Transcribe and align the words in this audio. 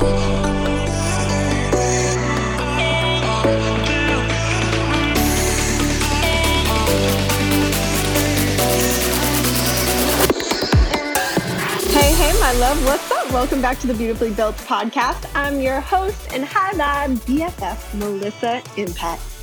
Hey, 0.00 0.06
hey, 12.14 12.32
my 12.40 12.52
love, 12.52 12.82
what's 12.86 13.10
up? 13.10 13.30
Welcome 13.30 13.60
back 13.60 13.78
to 13.80 13.86
the 13.86 13.92
Beautifully 13.92 14.32
Built 14.32 14.56
podcast. 14.56 15.28
I'm 15.34 15.60
your 15.60 15.80
host 15.82 16.32
and 16.32 16.46
hi 16.46 16.72
there, 16.72 17.08
BFF 17.18 17.94
Melissa 17.98 18.62
Impett. 18.76 19.39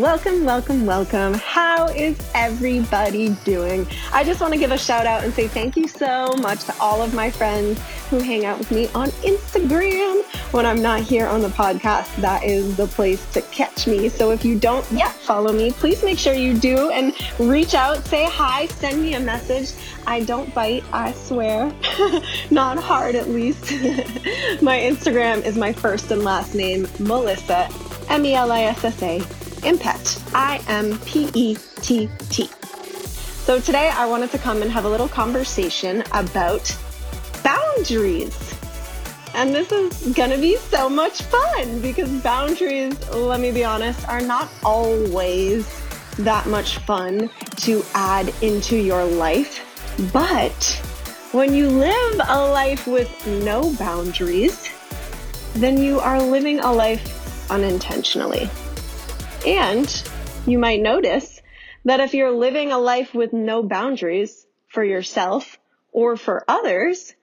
Welcome, 0.00 0.46
welcome, 0.46 0.86
welcome. 0.86 1.34
How 1.34 1.88
is 1.88 2.18
everybody 2.34 3.36
doing? 3.44 3.86
I 4.14 4.24
just 4.24 4.40
want 4.40 4.54
to 4.54 4.58
give 4.58 4.72
a 4.72 4.78
shout 4.78 5.04
out 5.04 5.24
and 5.24 5.34
say 5.34 5.46
thank 5.46 5.76
you 5.76 5.86
so 5.86 6.34
much 6.40 6.64
to 6.64 6.74
all 6.80 7.02
of 7.02 7.12
my 7.12 7.30
friends 7.30 7.78
who 8.08 8.18
hang 8.18 8.46
out 8.46 8.58
with 8.58 8.70
me 8.70 8.88
on 8.94 9.08
Instagram 9.08 10.24
when 10.54 10.64
I'm 10.64 10.80
not 10.80 11.02
here 11.02 11.26
on 11.26 11.42
the 11.42 11.50
podcast. 11.50 12.16
That 12.16 12.44
is 12.44 12.78
the 12.78 12.86
place 12.86 13.30
to 13.32 13.42
catch 13.42 13.86
me. 13.86 14.08
So 14.08 14.30
if 14.30 14.42
you 14.42 14.58
don't 14.58 14.90
yet 14.90 15.12
follow 15.12 15.52
me, 15.52 15.70
please 15.70 16.02
make 16.02 16.18
sure 16.18 16.32
you 16.32 16.58
do 16.58 16.88
and 16.88 17.12
reach 17.38 17.74
out, 17.74 18.02
say 18.06 18.24
hi, 18.24 18.68
send 18.68 19.02
me 19.02 19.16
a 19.16 19.20
message. 19.20 19.74
I 20.06 20.20
don't 20.20 20.52
bite, 20.54 20.82
I 20.94 21.12
swear. 21.12 21.70
not 22.50 22.78
hard, 22.78 23.16
at 23.16 23.28
least. 23.28 23.70
my 24.62 24.78
Instagram 24.78 25.44
is 25.44 25.58
my 25.58 25.74
first 25.74 26.10
and 26.10 26.24
last 26.24 26.54
name, 26.54 26.88
Melissa, 26.98 27.68
M 28.08 28.24
E 28.24 28.32
L 28.32 28.50
I 28.50 28.62
S 28.62 28.82
S 28.82 29.02
A 29.02 29.39
Impett. 29.62 30.20
I 30.34 30.62
M 30.68 30.98
P 31.00 31.30
E 31.34 31.56
T 31.82 32.08
T. 32.30 32.48
So 33.44 33.60
today 33.60 33.90
I 33.90 34.06
wanted 34.06 34.30
to 34.32 34.38
come 34.38 34.62
and 34.62 34.70
have 34.70 34.84
a 34.84 34.88
little 34.88 35.08
conversation 35.08 36.04
about 36.12 36.76
boundaries. 37.42 38.54
And 39.34 39.54
this 39.54 39.72
is 39.72 40.14
gonna 40.14 40.38
be 40.38 40.56
so 40.56 40.88
much 40.88 41.22
fun 41.22 41.80
because 41.80 42.10
boundaries, 42.22 42.98
let 43.10 43.40
me 43.40 43.52
be 43.52 43.64
honest, 43.64 44.06
are 44.08 44.20
not 44.20 44.50
always 44.64 45.66
that 46.18 46.46
much 46.46 46.78
fun 46.78 47.30
to 47.56 47.84
add 47.94 48.32
into 48.42 48.76
your 48.76 49.04
life. 49.04 49.66
But 50.12 50.80
when 51.32 51.54
you 51.54 51.68
live 51.68 52.20
a 52.28 52.50
life 52.50 52.86
with 52.86 53.10
no 53.26 53.72
boundaries, 53.74 54.68
then 55.54 55.80
you 55.80 56.00
are 56.00 56.20
living 56.20 56.60
a 56.60 56.72
life 56.72 57.50
unintentionally. 57.50 58.50
And 59.46 60.02
you 60.46 60.58
might 60.58 60.80
notice 60.80 61.40
that 61.84 62.00
if 62.00 62.14
you're 62.14 62.30
living 62.30 62.72
a 62.72 62.78
life 62.78 63.14
with 63.14 63.32
no 63.32 63.62
boundaries 63.62 64.46
for 64.68 64.84
yourself 64.84 65.58
or 65.92 66.16
for 66.16 66.44
others, 66.46 67.14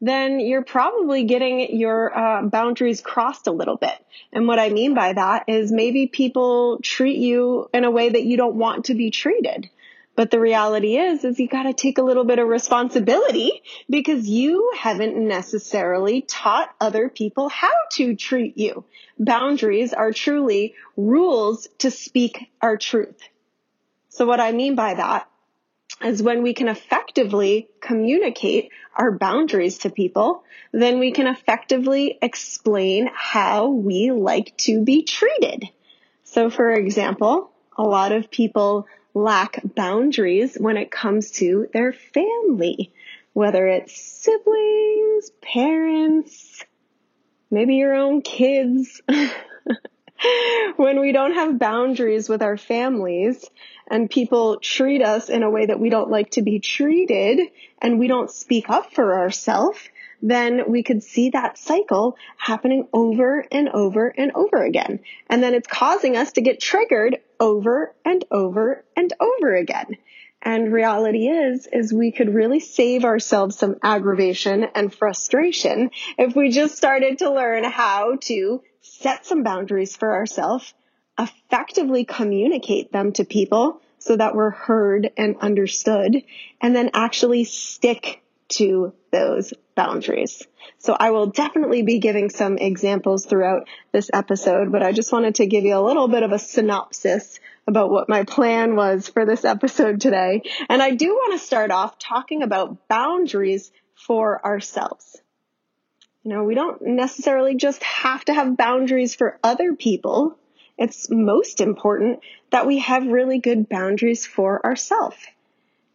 then 0.00 0.38
you're 0.38 0.64
probably 0.64 1.24
getting 1.24 1.76
your 1.76 2.16
uh, 2.16 2.42
boundaries 2.42 3.00
crossed 3.00 3.46
a 3.46 3.52
little 3.52 3.76
bit. 3.76 3.94
And 4.32 4.46
what 4.46 4.58
I 4.58 4.68
mean 4.68 4.94
by 4.94 5.14
that 5.14 5.44
is 5.48 5.72
maybe 5.72 6.06
people 6.06 6.78
treat 6.82 7.16
you 7.16 7.68
in 7.72 7.84
a 7.84 7.90
way 7.90 8.08
that 8.08 8.24
you 8.24 8.36
don't 8.36 8.56
want 8.56 8.86
to 8.86 8.94
be 8.94 9.10
treated. 9.10 9.68
But 10.16 10.30
the 10.30 10.38
reality 10.38 10.96
is, 10.96 11.24
is 11.24 11.40
you 11.40 11.48
got 11.48 11.64
to 11.64 11.72
take 11.72 11.98
a 11.98 12.02
little 12.02 12.24
bit 12.24 12.38
of 12.38 12.46
responsibility 12.46 13.62
because 13.90 14.28
you 14.28 14.72
haven't 14.76 15.16
necessarily 15.16 16.22
taught 16.22 16.74
other 16.80 17.08
people 17.08 17.48
how 17.48 17.72
to 17.92 18.14
treat 18.14 18.56
you. 18.56 18.84
Boundaries 19.18 19.92
are 19.92 20.12
truly 20.12 20.74
rules 20.96 21.66
to 21.78 21.90
speak 21.90 22.50
our 22.62 22.76
truth. 22.76 23.20
So 24.08 24.26
what 24.26 24.38
I 24.38 24.52
mean 24.52 24.76
by 24.76 24.94
that 24.94 25.28
is 26.02 26.22
when 26.22 26.42
we 26.42 26.54
can 26.54 26.68
effectively 26.68 27.68
communicate 27.80 28.70
our 28.94 29.10
boundaries 29.10 29.78
to 29.78 29.90
people, 29.90 30.44
then 30.72 31.00
we 31.00 31.12
can 31.12 31.26
effectively 31.26 32.18
explain 32.22 33.10
how 33.12 33.68
we 33.68 34.12
like 34.12 34.56
to 34.58 34.84
be 34.84 35.02
treated. 35.02 35.68
So 36.22 36.50
for 36.50 36.70
example, 36.70 37.50
a 37.76 37.82
lot 37.82 38.12
of 38.12 38.30
people 38.30 38.86
lack 39.14 39.60
boundaries 39.74 40.56
when 40.58 40.76
it 40.76 40.90
comes 40.90 41.30
to 41.30 41.68
their 41.72 41.92
family, 41.92 42.92
whether 43.32 43.66
it's 43.66 43.96
siblings, 43.96 45.30
parents, 45.40 46.64
maybe 47.50 47.76
your 47.76 47.94
own 47.94 48.20
kids. 48.22 49.00
when 50.76 51.00
we 51.00 51.12
don't 51.12 51.34
have 51.34 51.58
boundaries 51.58 52.28
with 52.28 52.42
our 52.42 52.56
families 52.56 53.48
and 53.88 54.10
people 54.10 54.58
treat 54.58 55.02
us 55.02 55.28
in 55.28 55.42
a 55.42 55.50
way 55.50 55.66
that 55.66 55.80
we 55.80 55.90
don't 55.90 56.10
like 56.10 56.30
to 56.30 56.42
be 56.42 56.58
treated 56.58 57.40
and 57.80 57.98
we 57.98 58.08
don't 58.08 58.30
speak 58.30 58.68
up 58.70 58.92
for 58.92 59.18
ourselves, 59.18 59.78
then 60.22 60.70
we 60.70 60.82
could 60.82 61.02
see 61.02 61.30
that 61.30 61.58
cycle 61.58 62.16
happening 62.38 62.88
over 62.92 63.44
and 63.52 63.68
over 63.68 64.08
and 64.08 64.32
over 64.34 64.64
again. 64.64 65.00
And 65.28 65.42
then 65.42 65.54
it's 65.54 65.68
causing 65.68 66.16
us 66.16 66.32
to 66.32 66.40
get 66.40 66.60
triggered 66.60 67.18
over 67.44 67.94
and 68.06 68.24
over 68.30 68.86
and 68.96 69.12
over 69.20 69.54
again. 69.54 69.98
And 70.40 70.72
reality 70.72 71.28
is, 71.28 71.68
is 71.70 71.92
we 71.92 72.10
could 72.10 72.34
really 72.34 72.58
save 72.58 73.04
ourselves 73.04 73.58
some 73.58 73.76
aggravation 73.82 74.64
and 74.74 74.94
frustration 74.94 75.90
if 76.16 76.34
we 76.34 76.48
just 76.48 76.74
started 76.74 77.18
to 77.18 77.30
learn 77.30 77.64
how 77.64 78.16
to 78.22 78.62
set 78.80 79.26
some 79.26 79.42
boundaries 79.42 79.94
for 79.94 80.14
ourselves, 80.14 80.72
effectively 81.18 82.06
communicate 82.06 82.90
them 82.92 83.12
to 83.12 83.26
people 83.26 83.82
so 83.98 84.16
that 84.16 84.34
we're 84.34 84.50
heard 84.50 85.10
and 85.18 85.36
understood, 85.42 86.22
and 86.62 86.74
then 86.74 86.90
actually 86.94 87.44
stick 87.44 88.22
to 88.48 88.94
those 89.12 89.52
boundaries. 89.74 90.46
So 90.78 90.96
I 90.98 91.10
will 91.10 91.26
definitely 91.26 91.82
be 91.82 91.98
giving 91.98 92.30
some 92.30 92.58
examples 92.58 93.26
throughout 93.26 93.68
this 93.92 94.10
episode, 94.12 94.70
but 94.72 94.82
I 94.82 94.92
just 94.92 95.12
wanted 95.12 95.36
to 95.36 95.46
give 95.46 95.64
you 95.64 95.76
a 95.76 95.84
little 95.84 96.08
bit 96.08 96.22
of 96.22 96.32
a 96.32 96.38
synopsis 96.38 97.40
about 97.66 97.90
what 97.90 98.08
my 98.08 98.24
plan 98.24 98.76
was 98.76 99.08
for 99.08 99.24
this 99.24 99.44
episode 99.44 100.00
today. 100.00 100.42
And 100.68 100.82
I 100.82 100.94
do 100.94 101.08
want 101.08 101.38
to 101.38 101.44
start 101.44 101.70
off 101.70 101.98
talking 101.98 102.42
about 102.42 102.88
boundaries 102.88 103.72
for 103.94 104.44
ourselves. 104.44 105.20
You 106.22 106.32
know, 106.32 106.44
we 106.44 106.54
don't 106.54 106.80
necessarily 106.82 107.54
just 107.54 107.82
have 107.82 108.24
to 108.26 108.34
have 108.34 108.56
boundaries 108.56 109.14
for 109.14 109.38
other 109.42 109.74
people. 109.74 110.38
It's 110.78 111.08
most 111.10 111.60
important 111.60 112.20
that 112.50 112.66
we 112.66 112.78
have 112.78 113.06
really 113.06 113.38
good 113.38 113.68
boundaries 113.68 114.26
for 114.26 114.64
ourselves. 114.64 115.16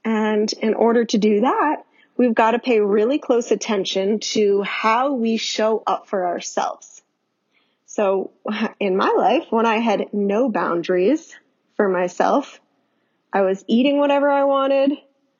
And 0.05 0.51
in 0.53 0.73
order 0.73 1.05
to 1.05 1.17
do 1.17 1.41
that, 1.41 1.83
we've 2.19 2.35
got 2.35 2.51
to 2.51 2.59
pay 2.59 2.81
really 2.81 3.17
close 3.17 3.49
attention 3.49 4.19
to 4.19 4.61
how 4.61 5.13
we 5.13 5.37
show 5.37 5.81
up 5.87 6.09
for 6.09 6.27
ourselves. 6.27 7.01
So 7.85 8.31
in 8.79 8.97
my 8.97 9.09
life, 9.17 9.45
when 9.49 9.65
I 9.65 9.77
had 9.77 10.13
no 10.13 10.49
boundaries 10.49 11.33
for 11.77 11.87
myself, 11.87 12.59
I 13.31 13.41
was 13.41 13.63
eating 13.67 13.99
whatever 13.99 14.29
I 14.29 14.43
wanted. 14.43 14.91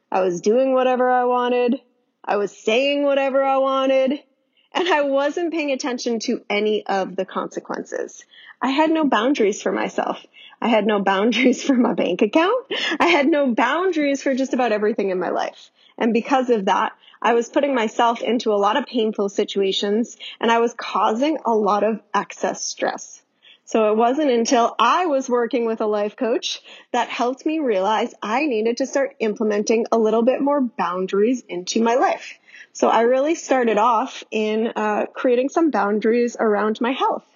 I 0.10 0.22
was 0.22 0.40
doing 0.40 0.74
whatever 0.74 1.12
I 1.12 1.26
wanted. 1.26 1.82
I 2.24 2.38
was 2.38 2.58
saying 2.58 3.04
whatever 3.04 3.44
I 3.44 3.58
wanted. 3.58 4.24
And 4.72 4.88
I 4.88 5.02
wasn't 5.02 5.52
paying 5.52 5.72
attention 5.72 6.20
to 6.22 6.46
any 6.50 6.86
of 6.86 7.16
the 7.16 7.26
consequences. 7.26 8.24
I 8.62 8.70
had 8.70 8.90
no 8.90 9.04
boundaries 9.04 9.62
for 9.62 9.74
myself. 9.74 10.26
I 10.62 10.70
had 10.70 10.86
no 10.86 11.02
boundaries 11.02 11.62
for 11.68 11.74
my 11.74 11.94
bank 11.94 12.22
account. 12.22 12.68
I 13.02 13.08
had 13.08 13.28
no 13.28 13.54
boundaries 13.54 14.24
for 14.24 14.34
just 14.34 14.54
about 14.54 14.72
everything 14.72 15.10
in 15.10 15.20
my 15.20 15.30
life. 15.30 15.72
And 16.00 16.14
because 16.14 16.50
of 16.50 16.66
that, 16.66 16.94
I 17.22 17.34
was 17.34 17.50
putting 17.50 17.76
myself 17.76 18.22
into 18.22 18.54
a 18.54 18.56
lot 18.56 18.78
of 18.78 18.86
painful 18.86 19.30
situations 19.30 20.18
and 20.40 20.50
I 20.50 20.60
was 20.60 20.74
causing 20.74 21.38
a 21.46 21.52
lot 21.52 21.84
of 21.84 22.00
excess 22.14 22.64
stress. 22.64 23.22
So 23.66 23.92
it 23.92 23.98
wasn't 23.98 24.32
until 24.32 24.74
I 24.80 25.06
was 25.06 25.30
working 25.30 25.68
with 25.68 25.82
a 25.82 25.86
life 25.86 26.16
coach 26.16 26.62
that 26.92 27.10
helped 27.10 27.46
me 27.46 27.60
realize 27.60 28.16
I 28.20 28.48
needed 28.48 28.78
to 28.78 28.88
start 28.88 29.16
implementing 29.20 29.86
a 29.92 30.00
little 30.00 30.24
bit 30.24 30.42
more 30.42 30.62
boundaries 30.62 31.44
into 31.48 31.84
my 31.84 31.96
life. 31.96 32.40
So 32.74 32.88
I 32.88 33.02
really 33.02 33.36
started 33.36 33.78
off 33.78 34.24
in 34.32 34.72
uh, 34.76 35.06
creating 35.14 35.50
some 35.50 35.70
boundaries 35.70 36.38
around 36.40 36.82
my 36.82 36.94
health, 36.94 37.28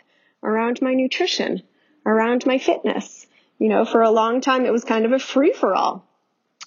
around 0.41 0.81
my 0.81 0.93
nutrition, 0.93 1.61
around 2.05 2.45
my 2.45 2.57
fitness. 2.57 3.27
You 3.59 3.69
know, 3.69 3.85
for 3.85 4.01
a 4.01 4.09
long 4.09 4.41
time 4.41 4.65
it 4.65 4.71
was 4.71 4.85
kind 4.85 5.05
of 5.05 5.11
a 5.11 5.19
free 5.19 5.53
for 5.53 5.75
all. 5.75 6.07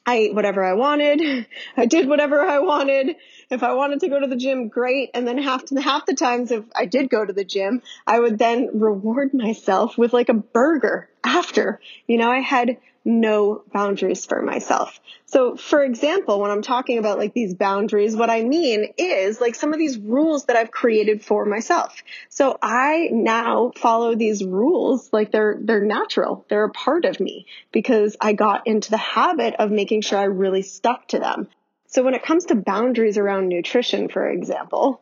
I 0.06 0.16
ate 0.16 0.34
whatever 0.34 0.64
I 0.64 0.74
wanted. 0.74 1.46
I 1.76 1.86
did 1.86 2.08
whatever 2.08 2.40
I 2.40 2.60
wanted. 2.60 3.16
If 3.50 3.62
I 3.62 3.72
wanted 3.74 4.00
to 4.00 4.08
go 4.08 4.20
to 4.20 4.26
the 4.26 4.36
gym, 4.36 4.68
great. 4.68 5.10
And 5.14 5.26
then 5.26 5.38
half 5.38 5.66
the, 5.66 5.80
half 5.80 6.06
the 6.06 6.14
times 6.14 6.52
if 6.52 6.64
I 6.74 6.86
did 6.86 7.10
go 7.10 7.24
to 7.24 7.32
the 7.32 7.44
gym, 7.44 7.82
I 8.06 8.20
would 8.20 8.38
then 8.38 8.70
reward 8.74 9.34
myself 9.34 9.98
with 9.98 10.12
like 10.12 10.28
a 10.28 10.34
burger 10.34 11.08
after. 11.24 11.80
You 12.06 12.18
know, 12.18 12.30
I 12.30 12.40
had 12.40 12.78
no 13.06 13.62
boundaries 13.72 14.26
for 14.26 14.42
myself. 14.42 15.00
So 15.26 15.56
for 15.56 15.82
example, 15.82 16.40
when 16.40 16.50
I'm 16.50 16.60
talking 16.60 16.98
about 16.98 17.18
like 17.18 17.32
these 17.32 17.54
boundaries, 17.54 18.16
what 18.16 18.30
I 18.30 18.42
mean 18.42 18.92
is 18.98 19.40
like 19.40 19.54
some 19.54 19.72
of 19.72 19.78
these 19.78 19.96
rules 19.96 20.46
that 20.46 20.56
I've 20.56 20.72
created 20.72 21.24
for 21.24 21.44
myself. 21.44 22.02
So 22.28 22.58
I 22.60 23.08
now 23.12 23.72
follow 23.76 24.16
these 24.16 24.44
rules 24.44 25.08
like 25.12 25.30
they're, 25.30 25.56
they're 25.60 25.84
natural. 25.84 26.44
They're 26.50 26.64
a 26.64 26.70
part 26.70 27.04
of 27.04 27.20
me 27.20 27.46
because 27.70 28.16
I 28.20 28.32
got 28.32 28.66
into 28.66 28.90
the 28.90 28.96
habit 28.96 29.54
of 29.58 29.70
making 29.70 30.00
sure 30.00 30.18
I 30.18 30.24
really 30.24 30.62
stuck 30.62 31.08
to 31.08 31.20
them. 31.20 31.48
So 31.86 32.02
when 32.02 32.14
it 32.14 32.24
comes 32.24 32.46
to 32.46 32.56
boundaries 32.56 33.18
around 33.18 33.48
nutrition, 33.48 34.08
for 34.08 34.28
example, 34.28 35.00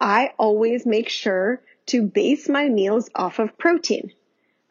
I 0.00 0.32
always 0.38 0.84
make 0.84 1.08
sure 1.08 1.62
to 1.86 2.02
base 2.02 2.48
my 2.48 2.68
meals 2.68 3.08
off 3.14 3.38
of 3.38 3.56
protein. 3.56 4.12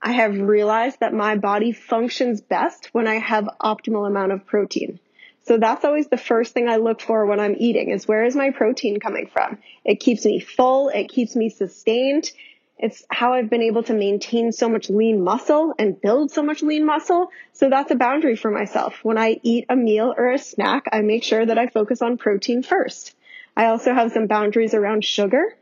I 0.06 0.12
have 0.12 0.40
realized 0.40 1.00
that 1.00 1.16
my 1.16 1.36
body 1.36 1.72
functions 1.72 2.40
best 2.40 2.90
when 2.94 3.08
I 3.08 3.16
have 3.16 3.50
optimal 3.60 4.08
amount 4.08 4.34
of 4.34 4.46
protein. 4.46 5.00
So 5.42 5.58
that's 5.58 5.84
always 5.84 6.08
the 6.10 6.18
first 6.18 6.54
thing 6.54 6.70
I 6.70 6.76
look 6.76 7.02
for 7.02 7.26
when 7.26 7.40
I'm 7.40 7.56
eating 7.58 7.90
is 7.90 8.08
where 8.08 8.24
is 8.24 8.36
my 8.36 8.52
protein 8.52 9.00
coming 9.00 9.26
from? 9.34 9.58
It 9.84 10.00
keeps 10.00 10.24
me 10.24 10.40
full. 10.40 10.90
It 10.90 11.10
keeps 11.10 11.36
me 11.36 11.50
sustained. 11.50 12.32
It's 12.78 13.04
how 13.10 13.34
I've 13.34 13.50
been 13.50 13.64
able 13.64 13.82
to 13.84 13.96
maintain 13.96 14.52
so 14.52 14.70
much 14.70 14.92
lean 14.92 15.24
muscle 15.24 15.74
and 15.80 16.00
build 16.00 16.30
so 16.30 16.44
much 16.44 16.62
lean 16.62 16.86
muscle. 16.86 17.32
So 17.54 17.72
that's 17.72 17.90
a 17.90 17.96
boundary 17.96 18.36
for 18.36 18.52
myself. 18.52 19.00
When 19.02 19.18
I 19.18 19.40
eat 19.42 19.66
a 19.70 19.76
meal 19.76 20.14
or 20.16 20.32
a 20.32 20.38
snack, 20.38 20.86
I 20.92 21.02
make 21.02 21.24
sure 21.24 21.44
that 21.44 21.58
I 21.58 21.66
focus 21.66 22.04
on 22.04 22.20
protein 22.20 22.62
first. 22.62 23.16
I 23.58 23.68
also 23.68 23.92
have 23.92 24.12
some 24.12 24.28
boundaries 24.28 24.76
around 24.76 25.04
sugar. 25.04 25.56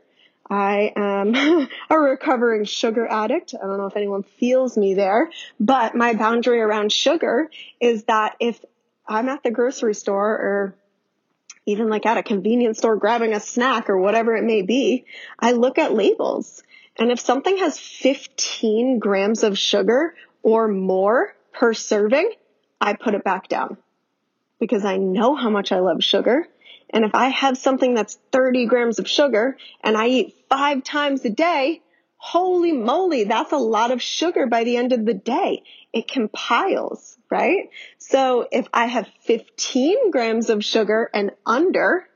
I 0.48 0.92
am 0.94 1.34
a 1.90 1.98
recovering 1.98 2.64
sugar 2.64 3.06
addict. 3.06 3.54
I 3.54 3.66
don't 3.66 3.78
know 3.78 3.86
if 3.86 3.96
anyone 3.96 4.22
feels 4.22 4.76
me 4.76 4.94
there, 4.94 5.30
but 5.58 5.94
my 5.94 6.14
boundary 6.14 6.60
around 6.60 6.92
sugar 6.92 7.50
is 7.80 8.04
that 8.04 8.36
if 8.40 8.62
I'm 9.06 9.28
at 9.28 9.42
the 9.42 9.50
grocery 9.50 9.94
store 9.94 10.30
or 10.30 10.74
even 11.66 11.88
like 11.88 12.04
at 12.06 12.18
a 12.18 12.22
convenience 12.22 12.78
store 12.78 12.96
grabbing 12.96 13.32
a 13.32 13.40
snack 13.40 13.88
or 13.88 13.98
whatever 13.98 14.36
it 14.36 14.44
may 14.44 14.62
be, 14.62 15.06
I 15.38 15.52
look 15.52 15.78
at 15.78 15.94
labels. 15.94 16.62
And 16.96 17.10
if 17.10 17.20
something 17.20 17.56
has 17.58 17.78
15 17.78 18.98
grams 18.98 19.42
of 19.42 19.58
sugar 19.58 20.14
or 20.42 20.68
more 20.68 21.34
per 21.52 21.74
serving, 21.74 22.30
I 22.80 22.92
put 22.94 23.14
it 23.14 23.24
back 23.24 23.48
down 23.48 23.78
because 24.60 24.84
I 24.84 24.98
know 24.98 25.34
how 25.34 25.48
much 25.48 25.72
I 25.72 25.80
love 25.80 26.04
sugar 26.04 26.46
and 26.94 27.04
if 27.04 27.12
I 27.12 27.28
have 27.30 27.58
something 27.58 27.92
that's 27.92 28.20
30 28.30 28.66
grams 28.66 29.00
of 29.00 29.08
sugar 29.08 29.56
and 29.82 29.96
I 29.96 30.06
eat 30.06 30.36
five 30.48 30.84
times 30.84 31.24
a 31.24 31.28
day, 31.28 31.82
holy 32.18 32.70
moly, 32.70 33.24
that's 33.24 33.50
a 33.50 33.56
lot 33.56 33.90
of 33.90 34.00
sugar 34.00 34.46
by 34.46 34.62
the 34.62 34.76
end 34.76 34.92
of 34.92 35.04
the 35.04 35.12
day. 35.12 35.64
It 35.92 36.06
compiles, 36.06 37.18
right? 37.28 37.68
So 37.98 38.46
if 38.52 38.68
I 38.72 38.86
have 38.86 39.08
15 39.24 40.12
grams 40.12 40.50
of 40.50 40.64
sugar 40.64 41.10
and 41.12 41.32
under, 41.44 42.06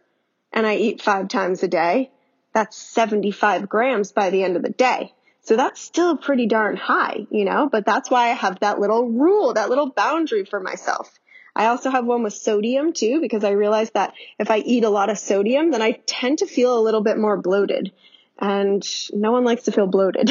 and 0.52 0.64
I 0.64 0.76
eat 0.76 1.02
five 1.02 1.26
times 1.26 1.64
a 1.64 1.68
day, 1.68 2.12
that's 2.54 2.76
75 2.76 3.68
grams 3.68 4.12
by 4.12 4.30
the 4.30 4.44
end 4.44 4.54
of 4.54 4.62
the 4.62 4.70
day. 4.70 5.12
So 5.40 5.56
that's 5.56 5.80
still 5.80 6.16
pretty 6.16 6.46
darn 6.46 6.76
high, 6.76 7.26
you 7.30 7.44
know, 7.44 7.68
but 7.68 7.84
that's 7.84 8.10
why 8.10 8.30
I 8.30 8.34
have 8.34 8.60
that 8.60 8.78
little 8.78 9.08
rule, 9.08 9.54
that 9.54 9.70
little 9.70 9.90
boundary 9.90 10.44
for 10.44 10.60
myself. 10.60 11.12
I 11.58 11.66
also 11.66 11.90
have 11.90 12.06
one 12.06 12.22
with 12.22 12.34
sodium 12.34 12.92
too, 12.92 13.20
because 13.20 13.42
I 13.42 13.50
realized 13.50 13.94
that 13.94 14.14
if 14.38 14.48
I 14.48 14.58
eat 14.58 14.84
a 14.84 14.90
lot 14.90 15.10
of 15.10 15.18
sodium, 15.18 15.72
then 15.72 15.82
I 15.82 15.98
tend 16.06 16.38
to 16.38 16.46
feel 16.46 16.78
a 16.78 16.80
little 16.80 17.02
bit 17.02 17.18
more 17.18 17.36
bloated. 17.36 17.90
And 18.38 18.86
no 19.12 19.32
one 19.32 19.42
likes 19.42 19.64
to 19.64 19.72
feel 19.72 19.88
bloated. 19.88 20.30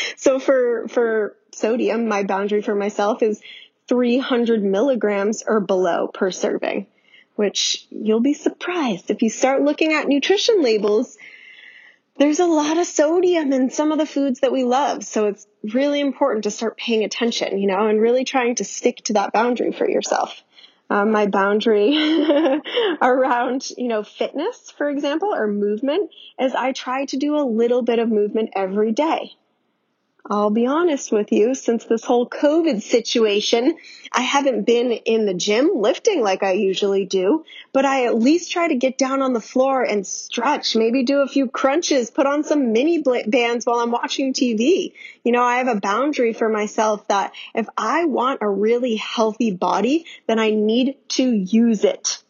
so 0.18 0.38
for, 0.38 0.86
for 0.88 1.34
sodium, 1.52 2.06
my 2.06 2.22
boundary 2.22 2.60
for 2.60 2.74
myself 2.74 3.22
is 3.22 3.40
300 3.88 4.62
milligrams 4.62 5.42
or 5.46 5.60
below 5.60 6.08
per 6.08 6.30
serving, 6.30 6.86
which 7.34 7.86
you'll 7.88 8.20
be 8.20 8.34
surprised 8.34 9.10
if 9.10 9.22
you 9.22 9.30
start 9.30 9.62
looking 9.62 9.94
at 9.94 10.06
nutrition 10.06 10.62
labels. 10.62 11.16
There's 12.18 12.40
a 12.40 12.46
lot 12.46 12.78
of 12.78 12.86
sodium 12.86 13.52
in 13.52 13.70
some 13.70 13.92
of 13.92 13.98
the 13.98 14.06
foods 14.06 14.40
that 14.40 14.52
we 14.52 14.64
love. 14.64 15.04
So 15.04 15.26
it's 15.26 15.46
really 15.72 16.00
important 16.00 16.44
to 16.44 16.50
start 16.50 16.76
paying 16.76 17.04
attention, 17.04 17.58
you 17.58 17.68
know, 17.68 17.86
and 17.86 18.00
really 18.00 18.24
trying 18.24 18.56
to 18.56 18.64
stick 18.64 18.96
to 19.04 19.12
that 19.14 19.32
boundary 19.32 19.72
for 19.72 19.88
yourself 19.88 20.42
um, 20.90 21.10
my 21.12 21.26
boundary 21.26 21.96
around, 23.02 23.68
you 23.76 23.88
know, 23.88 24.02
fitness, 24.02 24.72
for 24.76 24.88
example, 24.88 25.34
or 25.34 25.46
movement 25.46 26.10
is 26.40 26.54
I 26.54 26.72
try 26.72 27.04
to 27.06 27.16
do 27.16 27.36
a 27.36 27.44
little 27.44 27.82
bit 27.82 27.98
of 27.98 28.08
movement 28.08 28.50
every 28.56 28.92
day. 28.92 29.32
I'll 30.30 30.50
be 30.50 30.66
honest 30.66 31.10
with 31.10 31.32
you, 31.32 31.54
since 31.54 31.86
this 31.86 32.04
whole 32.04 32.28
COVID 32.28 32.82
situation, 32.82 33.78
I 34.12 34.20
haven't 34.20 34.64
been 34.64 34.92
in 34.92 35.24
the 35.24 35.32
gym 35.32 35.70
lifting 35.74 36.22
like 36.22 36.42
I 36.42 36.52
usually 36.52 37.06
do, 37.06 37.44
but 37.72 37.86
I 37.86 38.04
at 38.04 38.18
least 38.18 38.52
try 38.52 38.68
to 38.68 38.74
get 38.74 38.98
down 38.98 39.22
on 39.22 39.32
the 39.32 39.40
floor 39.40 39.82
and 39.82 40.06
stretch, 40.06 40.76
maybe 40.76 41.02
do 41.02 41.20
a 41.20 41.28
few 41.28 41.48
crunches, 41.48 42.10
put 42.10 42.26
on 42.26 42.44
some 42.44 42.72
mini 42.72 43.02
bands 43.26 43.64
while 43.64 43.78
I'm 43.78 43.90
watching 43.90 44.34
TV. 44.34 44.92
You 45.24 45.32
know, 45.32 45.42
I 45.42 45.58
have 45.58 45.68
a 45.68 45.80
boundary 45.80 46.34
for 46.34 46.50
myself 46.50 47.08
that 47.08 47.32
if 47.54 47.66
I 47.78 48.04
want 48.04 48.40
a 48.42 48.50
really 48.50 48.96
healthy 48.96 49.50
body, 49.50 50.04
then 50.26 50.38
I 50.38 50.50
need 50.50 50.96
to 51.10 51.30
use 51.32 51.84
it. 51.84 52.22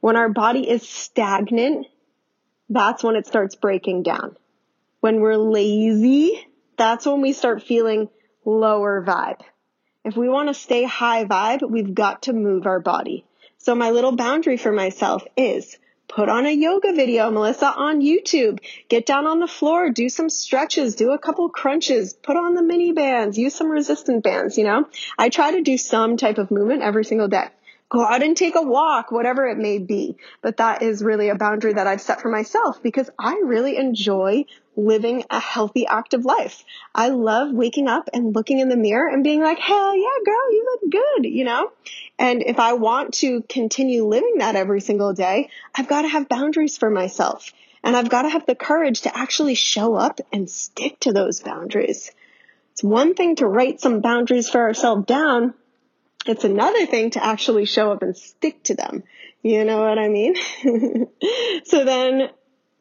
When 0.00 0.16
our 0.16 0.30
body 0.30 0.70
is 0.70 0.88
stagnant, 0.88 1.86
that's 2.70 3.04
when 3.04 3.16
it 3.16 3.26
starts 3.26 3.56
breaking 3.56 4.04
down. 4.04 4.36
When 5.00 5.20
we're 5.20 5.36
lazy, 5.36 6.46
that's 6.80 7.04
when 7.04 7.20
we 7.20 7.34
start 7.34 7.62
feeling 7.62 8.08
lower 8.46 9.04
vibe. 9.06 9.42
If 10.02 10.16
we 10.16 10.30
want 10.30 10.48
to 10.48 10.54
stay 10.54 10.84
high 10.84 11.26
vibe, 11.26 11.70
we've 11.70 11.94
got 11.94 12.22
to 12.22 12.32
move 12.32 12.66
our 12.66 12.80
body. 12.80 13.26
So 13.58 13.74
my 13.74 13.90
little 13.90 14.16
boundary 14.16 14.56
for 14.56 14.72
myself 14.72 15.22
is 15.36 15.76
put 16.08 16.30
on 16.30 16.46
a 16.46 16.50
yoga 16.50 16.94
video, 16.94 17.30
Melissa, 17.30 17.66
on 17.66 18.00
YouTube. 18.00 18.60
Get 18.88 19.04
down 19.04 19.26
on 19.26 19.40
the 19.40 19.46
floor, 19.46 19.90
do 19.90 20.08
some 20.08 20.30
stretches, 20.30 20.96
do 20.96 21.10
a 21.10 21.18
couple 21.18 21.50
crunches, 21.50 22.14
put 22.14 22.38
on 22.38 22.54
the 22.54 22.62
mini 22.62 22.92
bands, 22.92 23.36
use 23.36 23.54
some 23.54 23.70
resistant 23.70 24.24
bands, 24.24 24.56
you 24.56 24.64
know? 24.64 24.88
I 25.18 25.28
try 25.28 25.50
to 25.52 25.60
do 25.60 25.76
some 25.76 26.16
type 26.16 26.38
of 26.38 26.50
movement 26.50 26.80
every 26.80 27.04
single 27.04 27.28
day. 27.28 27.48
Go 27.90 28.04
out 28.04 28.22
and 28.22 28.36
take 28.36 28.54
a 28.54 28.62
walk, 28.62 29.10
whatever 29.10 29.48
it 29.48 29.58
may 29.58 29.78
be. 29.78 30.16
But 30.42 30.58
that 30.58 30.80
is 30.82 31.02
really 31.02 31.28
a 31.28 31.34
boundary 31.34 31.72
that 31.72 31.88
I've 31.88 32.00
set 32.00 32.20
for 32.20 32.30
myself 32.30 32.80
because 32.82 33.10
I 33.18 33.42
really 33.44 33.76
enjoy 33.76 34.44
living 34.76 35.24
a 35.28 35.40
healthy, 35.40 35.88
active 35.88 36.24
life. 36.24 36.64
I 36.94 37.08
love 37.08 37.52
waking 37.52 37.88
up 37.88 38.08
and 38.14 38.34
looking 38.34 38.60
in 38.60 38.68
the 38.68 38.76
mirror 38.76 39.08
and 39.08 39.24
being 39.24 39.42
like, 39.42 39.58
hell 39.58 39.96
yeah, 39.96 40.24
girl, 40.24 40.52
you 40.52 40.66
look 40.70 40.92
good, 40.92 41.24
you 41.24 41.44
know? 41.44 41.72
And 42.16 42.42
if 42.42 42.60
I 42.60 42.74
want 42.74 43.14
to 43.14 43.42
continue 43.48 44.06
living 44.06 44.38
that 44.38 44.54
every 44.54 44.80
single 44.80 45.12
day, 45.12 45.50
I've 45.74 45.88
got 45.88 46.02
to 46.02 46.08
have 46.08 46.28
boundaries 46.28 46.78
for 46.78 46.90
myself. 46.90 47.52
And 47.82 47.96
I've 47.96 48.08
got 48.10 48.22
to 48.22 48.28
have 48.28 48.46
the 48.46 48.54
courage 48.54 49.02
to 49.02 49.18
actually 49.18 49.56
show 49.56 49.96
up 49.96 50.20
and 50.32 50.48
stick 50.48 51.00
to 51.00 51.12
those 51.12 51.40
boundaries. 51.40 52.12
It's 52.72 52.84
one 52.84 53.14
thing 53.14 53.36
to 53.36 53.46
write 53.46 53.80
some 53.80 54.00
boundaries 54.00 54.48
for 54.48 54.60
ourselves 54.60 55.06
down. 55.06 55.54
It's 56.26 56.44
another 56.44 56.86
thing 56.86 57.10
to 57.10 57.24
actually 57.24 57.64
show 57.64 57.92
up 57.92 58.02
and 58.02 58.16
stick 58.16 58.62
to 58.64 58.74
them. 58.74 59.02
You 59.42 59.64
know 59.64 59.80
what 59.80 59.98
I 59.98 60.08
mean? 60.08 60.36
so 61.64 61.84
then 61.84 62.28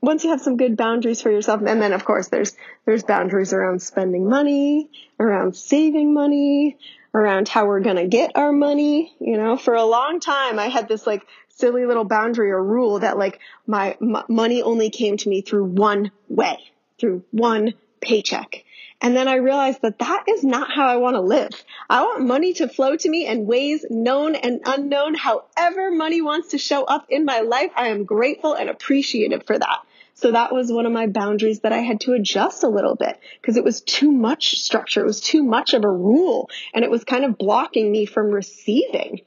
once 0.02 0.24
you 0.24 0.32
have 0.32 0.42
some 0.42 0.58
good 0.58 0.76
boundaries 0.76 1.22
for 1.22 1.32
yourself, 1.32 1.62
and 1.66 1.82
then 1.82 1.94
of 1.94 2.04
course 2.06 2.28
there's 2.28 2.56
there's 2.86 3.04
boundaries 3.04 3.54
around 3.54 3.82
spending 3.82 4.30
money, 4.30 4.90
around 5.20 5.56
saving 5.56 6.14
money, 6.14 6.78
around 7.14 7.48
how 7.48 7.66
we're 7.66 7.80
gonna 7.80 8.08
get 8.08 8.32
our 8.36 8.52
money. 8.52 9.14
You 9.20 9.38
know, 9.38 9.56
for 9.56 9.74
a 9.76 9.86
long 9.86 10.20
time 10.20 10.60
I 10.60 10.68
had 10.68 10.88
this 10.88 11.08
like 11.08 11.26
silly 11.48 11.86
little 11.86 12.06
boundary 12.06 12.52
or 12.52 12.64
rule 12.64 13.00
that 13.00 13.18
like 13.18 13.40
my 13.66 13.98
m- 14.02 14.24
money 14.28 14.62
only 14.62 14.90
came 14.90 15.18
to 15.18 15.30
me 15.30 15.42
through 15.42 15.66
one 15.66 16.12
way, 16.28 16.58
through 17.00 17.24
one 17.32 17.74
paycheck. 18.02 18.64
And 19.02 19.16
then 19.16 19.30
I 19.30 19.36
realized 19.36 19.82
that 19.84 20.00
that 20.00 20.26
is 20.28 20.44
not 20.44 20.70
how 20.70 20.88
I 20.88 20.98
want 20.98 21.16
to 21.16 21.22
live. 21.22 21.52
I 21.90 22.04
want 22.04 22.26
money 22.26 22.54
to 22.54 22.68
flow 22.68 22.98
to 22.98 23.10
me 23.10 23.28
in 23.28 23.46
ways 23.46 23.86
known 23.90 24.36
and 24.36 24.62
unknown. 24.66 25.16
However 25.16 25.90
money 25.90 26.22
wants 26.22 26.50
to 26.50 26.58
show 26.58 26.84
up 26.84 27.06
in 27.10 27.24
my 27.24 27.40
life, 27.40 27.72
I 27.76 27.88
am 27.88 28.04
grateful 28.04 28.54
and 28.54 28.70
appreciative 28.70 29.44
for 29.46 29.58
that. 29.58 29.80
So 30.16 30.32
that 30.34 30.54
was 30.54 30.70
one 30.70 30.86
of 30.86 30.92
my 30.92 31.08
boundaries 31.08 31.62
that 31.62 31.72
I 31.72 31.78
had 31.78 32.02
to 32.02 32.12
adjust 32.12 32.64
a 32.64 32.68
little 32.68 32.96
bit 32.96 33.18
because 33.40 33.56
it 33.56 33.64
was 33.64 33.80
too 33.80 34.12
much 34.12 34.60
structure. 34.60 35.00
It 35.00 35.08
was 35.08 35.22
too 35.22 35.44
much 35.44 35.74
of 35.74 35.86
a 35.86 35.90
rule 35.90 36.50
and 36.74 36.84
it 36.84 36.92
was 36.92 37.06
kind 37.06 37.24
of 37.24 37.38
blocking 37.38 37.90
me 37.90 38.06
from 38.06 38.32
receiving. 38.32 39.22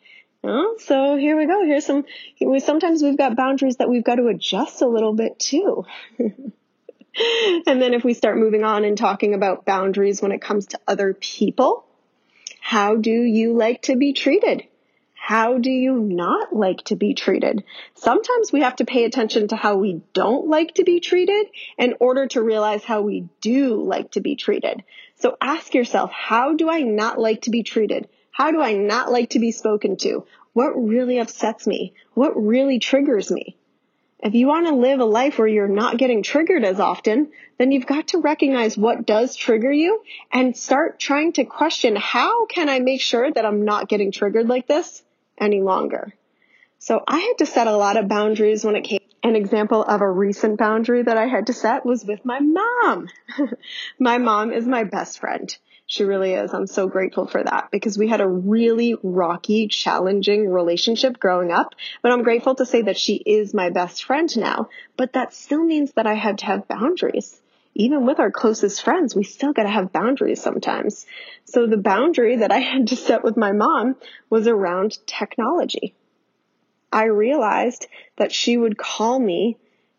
so 0.44 1.16
here 1.16 1.38
we 1.38 1.46
go. 1.46 1.64
Here's 1.64 1.86
some, 1.86 2.04
sometimes 2.58 3.02
we've 3.02 3.16
got 3.16 3.36
boundaries 3.36 3.76
that 3.76 3.88
we've 3.88 4.04
got 4.04 4.16
to 4.16 4.26
adjust 4.26 4.82
a 4.82 4.86
little 4.86 5.14
bit 5.14 5.38
too. 5.38 5.86
and 7.66 7.80
then 7.80 7.94
if 7.94 8.04
we 8.04 8.14
start 8.14 8.38
moving 8.38 8.64
on 8.64 8.84
and 8.84 8.96
talking 8.96 9.34
about 9.34 9.64
boundaries 9.64 10.22
when 10.22 10.32
it 10.32 10.40
comes 10.40 10.66
to 10.66 10.80
other 10.86 11.14
people, 11.14 11.84
how 12.60 12.96
do 12.96 13.10
you 13.10 13.54
like 13.54 13.82
to 13.82 13.96
be 13.96 14.12
treated? 14.12 14.64
How 15.14 15.58
do 15.58 15.70
you 15.70 15.94
not 15.94 16.54
like 16.54 16.82
to 16.86 16.96
be 16.96 17.14
treated? 17.14 17.62
Sometimes 17.94 18.50
we 18.50 18.62
have 18.62 18.76
to 18.76 18.84
pay 18.84 19.04
attention 19.04 19.48
to 19.48 19.56
how 19.56 19.76
we 19.76 20.00
don't 20.14 20.48
like 20.48 20.74
to 20.74 20.84
be 20.84 20.98
treated 20.98 21.46
in 21.78 21.94
order 22.00 22.26
to 22.28 22.42
realize 22.42 22.82
how 22.82 23.02
we 23.02 23.28
do 23.40 23.82
like 23.82 24.10
to 24.12 24.20
be 24.20 24.34
treated. 24.34 24.82
So 25.20 25.36
ask 25.40 25.74
yourself, 25.74 26.10
how 26.10 26.54
do 26.54 26.68
I 26.68 26.80
not 26.80 27.20
like 27.20 27.42
to 27.42 27.50
be 27.50 27.62
treated? 27.62 28.08
How 28.32 28.50
do 28.50 28.60
I 28.60 28.72
not 28.72 29.12
like 29.12 29.30
to 29.30 29.38
be 29.38 29.52
spoken 29.52 29.96
to? 29.98 30.26
What 30.54 30.70
really 30.70 31.18
upsets 31.18 31.68
me? 31.68 31.94
What 32.14 32.32
really 32.36 32.80
triggers 32.80 33.30
me? 33.30 33.56
If 34.22 34.34
you 34.34 34.46
want 34.46 34.68
to 34.68 34.74
live 34.74 35.00
a 35.00 35.04
life 35.04 35.38
where 35.38 35.48
you're 35.48 35.66
not 35.66 35.98
getting 35.98 36.22
triggered 36.22 36.64
as 36.64 36.78
often, 36.78 37.32
then 37.58 37.72
you've 37.72 37.86
got 37.86 38.08
to 38.08 38.18
recognize 38.18 38.78
what 38.78 39.04
does 39.04 39.34
trigger 39.34 39.72
you 39.72 40.02
and 40.32 40.56
start 40.56 41.00
trying 41.00 41.32
to 41.32 41.44
question 41.44 41.96
how 41.96 42.46
can 42.46 42.68
I 42.68 42.78
make 42.78 43.00
sure 43.00 43.28
that 43.32 43.44
I'm 43.44 43.64
not 43.64 43.88
getting 43.88 44.12
triggered 44.12 44.48
like 44.48 44.68
this 44.68 45.02
any 45.36 45.60
longer? 45.60 46.14
So 46.78 47.02
I 47.06 47.18
had 47.18 47.38
to 47.38 47.46
set 47.46 47.66
a 47.66 47.76
lot 47.76 47.96
of 47.96 48.06
boundaries 48.06 48.64
when 48.64 48.76
it 48.76 48.82
came 48.82 49.00
An 49.24 49.34
example 49.34 49.82
of 49.82 50.00
a 50.00 50.10
recent 50.10 50.56
boundary 50.56 51.02
that 51.02 51.16
I 51.16 51.26
had 51.26 51.48
to 51.48 51.52
set 51.52 51.84
was 51.84 52.04
with 52.04 52.24
my 52.24 52.38
mom. 52.38 53.08
my 53.98 54.18
mom 54.18 54.52
is 54.52 54.68
my 54.68 54.84
best 54.84 55.18
friend. 55.18 55.56
She 55.92 56.04
really 56.04 56.32
is. 56.32 56.54
I'm 56.54 56.66
so 56.66 56.88
grateful 56.88 57.26
for 57.26 57.44
that 57.44 57.68
because 57.70 57.98
we 57.98 58.08
had 58.08 58.22
a 58.22 58.26
really 58.26 58.96
rocky, 59.02 59.68
challenging 59.68 60.48
relationship 60.48 61.20
growing 61.20 61.52
up. 61.52 61.74
But 62.00 62.12
I'm 62.12 62.22
grateful 62.22 62.54
to 62.54 62.64
say 62.64 62.80
that 62.80 62.96
she 62.96 63.16
is 63.16 63.52
my 63.52 63.68
best 63.68 64.04
friend 64.04 64.34
now. 64.38 64.70
But 64.96 65.12
that 65.12 65.34
still 65.34 65.62
means 65.62 65.92
that 65.92 66.06
I 66.06 66.14
had 66.14 66.38
to 66.38 66.46
have 66.46 66.66
boundaries. 66.66 67.38
Even 67.74 68.06
with 68.06 68.20
our 68.20 68.30
closest 68.30 68.82
friends, 68.82 69.14
we 69.14 69.22
still 69.22 69.52
got 69.52 69.64
to 69.64 69.68
have 69.68 69.92
boundaries 69.92 70.40
sometimes. 70.40 71.04
So 71.44 71.66
the 71.66 71.76
boundary 71.76 72.36
that 72.36 72.52
I 72.52 72.60
had 72.60 72.86
to 72.86 72.96
set 72.96 73.22
with 73.22 73.36
my 73.36 73.52
mom 73.52 73.96
was 74.30 74.46
around 74.46 74.96
technology. 75.06 75.94
I 76.90 77.04
realized 77.04 77.86
that 78.16 78.32
she 78.32 78.56
would 78.56 78.78
call 78.78 79.18
me 79.18 79.58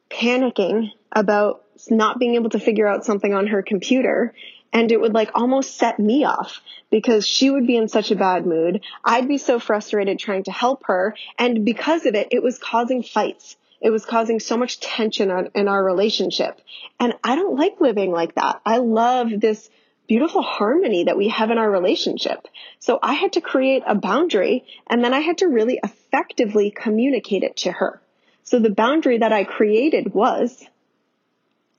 panicking 0.09 0.89
about 1.11 1.63
not 1.87 2.17
being 2.17 2.33
able 2.33 2.49
to 2.49 2.59
figure 2.59 2.87
out 2.87 3.05
something 3.05 3.31
on 3.31 3.45
her 3.45 3.61
computer. 3.61 4.33
And 4.73 4.91
it 4.91 4.99
would 4.99 5.13
like 5.13 5.29
almost 5.35 5.77
set 5.77 5.99
me 5.99 6.25
off 6.25 6.61
because 6.89 7.25
she 7.25 7.49
would 7.49 7.67
be 7.67 7.77
in 7.77 7.87
such 7.87 8.11
a 8.11 8.15
bad 8.15 8.45
mood. 8.45 8.81
I'd 9.05 9.27
be 9.27 9.37
so 9.37 9.59
frustrated 9.59 10.19
trying 10.19 10.43
to 10.43 10.51
help 10.51 10.87
her. 10.87 11.15
And 11.37 11.63
because 11.63 12.05
of 12.05 12.15
it, 12.15 12.27
it 12.31 12.43
was 12.43 12.57
causing 12.57 13.03
fights. 13.03 13.55
It 13.79 13.91
was 13.91 14.05
causing 14.05 14.39
so 14.39 14.57
much 14.57 14.79
tension 14.79 15.29
in 15.53 15.67
our 15.67 15.83
relationship. 15.83 16.59
And 16.99 17.13
I 17.23 17.35
don't 17.35 17.57
like 17.57 17.79
living 17.79 18.11
like 18.11 18.35
that. 18.35 18.61
I 18.65 18.77
love 18.77 19.29
this 19.29 19.69
beautiful 20.07 20.41
harmony 20.41 21.05
that 21.05 21.17
we 21.17 21.29
have 21.29 21.51
in 21.51 21.57
our 21.57 21.69
relationship. 21.69 22.47
So 22.79 22.99
I 23.01 23.13
had 23.13 23.33
to 23.33 23.41
create 23.41 23.83
a 23.85 23.95
boundary 23.95 24.65
and 24.87 25.03
then 25.03 25.13
I 25.13 25.19
had 25.19 25.39
to 25.39 25.47
really 25.47 25.79
effectively 25.83 26.71
communicate 26.71 27.43
it 27.43 27.57
to 27.57 27.71
her. 27.71 28.01
So 28.43 28.59
the 28.59 28.69
boundary 28.69 29.19
that 29.19 29.31
I 29.31 29.43
created 29.43 30.13
was 30.13 30.65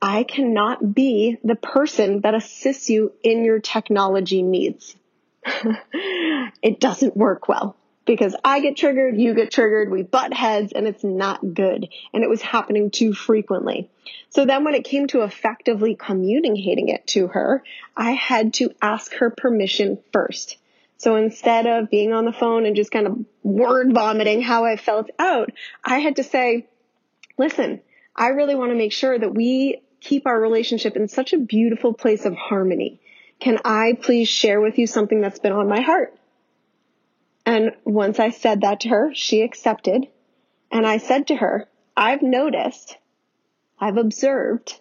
I 0.04 0.22
cannot 0.24 0.94
be 0.94 1.38
the 1.42 1.54
person 1.54 2.20
that 2.20 2.34
assists 2.34 2.90
you 2.90 3.14
in 3.22 3.42
your 3.42 3.58
technology 3.58 4.42
needs. 4.42 4.94
it 6.62 6.78
doesn't 6.78 7.16
work 7.16 7.48
well 7.48 7.74
because 8.04 8.36
I 8.44 8.60
get 8.60 8.76
triggered, 8.76 9.18
you 9.18 9.32
get 9.32 9.50
triggered, 9.50 9.90
we 9.90 10.02
butt 10.02 10.34
heads, 10.34 10.74
and 10.74 10.86
it's 10.86 11.02
not 11.02 11.54
good. 11.54 11.88
And 12.12 12.22
it 12.22 12.28
was 12.28 12.42
happening 12.42 12.90
too 12.90 13.14
frequently. 13.14 13.88
So 14.28 14.44
then 14.44 14.62
when 14.62 14.74
it 14.74 14.84
came 14.84 15.06
to 15.06 15.22
effectively 15.22 15.94
communicating 15.94 16.90
it 16.90 17.06
to 17.08 17.28
her, 17.28 17.64
I 17.96 18.10
had 18.10 18.52
to 18.54 18.74
ask 18.82 19.10
her 19.14 19.30
permission 19.30 20.00
first. 20.12 20.58
So 20.98 21.16
instead 21.16 21.66
of 21.66 21.88
being 21.88 22.12
on 22.12 22.26
the 22.26 22.32
phone 22.34 22.66
and 22.66 22.76
just 22.76 22.90
kind 22.90 23.06
of 23.06 23.24
word 23.42 23.94
vomiting 23.94 24.42
how 24.42 24.66
I 24.66 24.76
felt 24.76 25.08
out, 25.18 25.48
I 25.82 26.00
had 26.00 26.16
to 26.16 26.24
say, 26.24 26.66
listen, 27.38 27.80
I 28.14 28.28
really 28.28 28.54
want 28.54 28.70
to 28.70 28.76
make 28.76 28.92
sure 28.92 29.18
that 29.18 29.34
we 29.34 29.80
keep 30.04 30.26
our 30.26 30.38
relationship 30.38 30.96
in 30.96 31.08
such 31.08 31.32
a 31.32 31.38
beautiful 31.38 31.94
place 31.94 32.24
of 32.26 32.34
harmony. 32.34 33.00
Can 33.40 33.58
I 33.64 33.96
please 34.00 34.28
share 34.28 34.60
with 34.60 34.78
you 34.78 34.86
something 34.86 35.20
that's 35.20 35.38
been 35.38 35.52
on 35.52 35.68
my 35.68 35.80
heart? 35.80 36.16
And 37.46 37.72
once 37.84 38.20
I 38.20 38.30
said 38.30 38.60
that 38.60 38.80
to 38.80 38.88
her, 38.90 39.10
she 39.14 39.42
accepted. 39.42 40.06
And 40.70 40.86
I 40.86 40.98
said 40.98 41.28
to 41.28 41.36
her, 41.36 41.68
I've 41.96 42.22
noticed, 42.22 42.96
I've 43.78 43.96
observed 43.96 44.78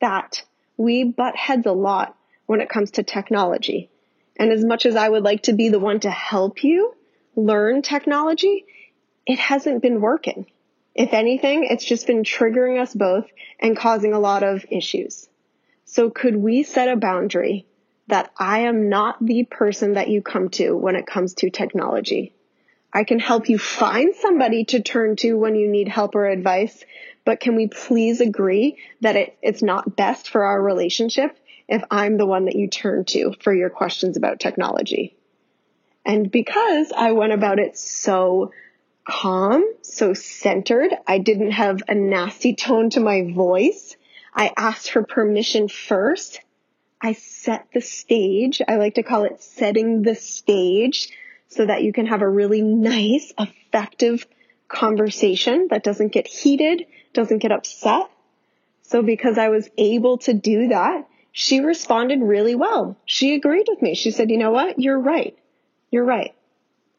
that 0.00 0.42
we 0.76 1.04
butt 1.04 1.36
heads 1.36 1.66
a 1.66 1.72
lot 1.72 2.16
when 2.46 2.60
it 2.60 2.68
comes 2.68 2.92
to 2.92 3.02
technology. 3.02 3.90
And 4.36 4.50
as 4.50 4.64
much 4.64 4.86
as 4.86 4.96
I 4.96 5.08
would 5.08 5.22
like 5.22 5.44
to 5.44 5.52
be 5.52 5.68
the 5.68 5.78
one 5.78 6.00
to 6.00 6.10
help 6.10 6.64
you 6.64 6.94
learn 7.36 7.82
technology, 7.82 8.64
it 9.26 9.38
hasn't 9.38 9.82
been 9.82 10.00
working. 10.00 10.46
If 10.94 11.12
anything, 11.12 11.64
it's 11.64 11.84
just 11.84 12.06
been 12.06 12.22
triggering 12.22 12.80
us 12.80 12.94
both 12.94 13.26
and 13.58 13.76
causing 13.76 14.12
a 14.12 14.20
lot 14.20 14.42
of 14.42 14.64
issues. 14.70 15.28
So 15.84 16.10
could 16.10 16.36
we 16.36 16.62
set 16.62 16.88
a 16.88 16.96
boundary 16.96 17.66
that 18.08 18.30
I 18.38 18.60
am 18.60 18.88
not 18.88 19.24
the 19.24 19.44
person 19.44 19.94
that 19.94 20.08
you 20.08 20.22
come 20.22 20.50
to 20.50 20.72
when 20.72 20.96
it 20.96 21.06
comes 21.06 21.34
to 21.34 21.50
technology. 21.50 22.34
I 22.92 23.04
can 23.04 23.18
help 23.18 23.48
you 23.48 23.58
find 23.58 24.14
somebody 24.14 24.64
to 24.66 24.82
turn 24.82 25.16
to 25.16 25.34
when 25.34 25.56
you 25.56 25.68
need 25.68 25.88
help 25.88 26.14
or 26.14 26.26
advice, 26.26 26.84
but 27.24 27.40
can 27.40 27.56
we 27.56 27.66
please 27.66 28.20
agree 28.20 28.78
that 29.00 29.16
it, 29.16 29.38
it's 29.42 29.62
not 29.62 29.96
best 29.96 30.28
for 30.30 30.44
our 30.44 30.60
relationship 30.60 31.36
if 31.66 31.82
I'm 31.90 32.18
the 32.18 32.26
one 32.26 32.44
that 32.44 32.56
you 32.56 32.68
turn 32.68 33.04
to 33.06 33.34
for 33.40 33.52
your 33.52 33.70
questions 33.70 34.16
about 34.16 34.38
technology? 34.38 35.16
And 36.04 36.30
because 36.30 36.92
I 36.94 37.12
went 37.12 37.32
about 37.32 37.58
it 37.58 37.78
so 37.78 38.52
calm, 39.04 39.64
so 39.82 40.14
centered, 40.14 40.92
I 41.06 41.18
didn't 41.18 41.52
have 41.52 41.82
a 41.88 41.94
nasty 41.94 42.54
tone 42.54 42.90
to 42.90 43.00
my 43.00 43.30
voice. 43.32 43.96
I 44.34 44.52
asked 44.56 44.90
for 44.90 45.02
permission 45.02 45.68
first 45.68 46.40
I 47.04 47.12
set 47.12 47.66
the 47.74 47.82
stage. 47.82 48.62
I 48.66 48.76
like 48.76 48.94
to 48.94 49.02
call 49.02 49.24
it 49.24 49.42
setting 49.42 50.00
the 50.00 50.14
stage 50.14 51.10
so 51.48 51.66
that 51.66 51.82
you 51.82 51.92
can 51.92 52.06
have 52.06 52.22
a 52.22 52.28
really 52.28 52.62
nice, 52.62 53.30
effective 53.38 54.26
conversation 54.68 55.68
that 55.68 55.84
doesn't 55.84 56.12
get 56.12 56.26
heated, 56.26 56.86
doesn't 57.12 57.40
get 57.40 57.52
upset. 57.52 58.08
So 58.84 59.02
because 59.02 59.36
I 59.36 59.50
was 59.50 59.68
able 59.76 60.16
to 60.18 60.32
do 60.32 60.68
that, 60.68 61.06
she 61.30 61.60
responded 61.60 62.22
really 62.22 62.54
well. 62.54 62.96
She 63.04 63.34
agreed 63.34 63.66
with 63.68 63.82
me. 63.82 63.94
She 63.94 64.10
said, 64.10 64.30
you 64.30 64.38
know 64.38 64.52
what? 64.52 64.78
You're 64.80 64.98
right. 64.98 65.36
You're 65.90 66.06
right. 66.06 66.34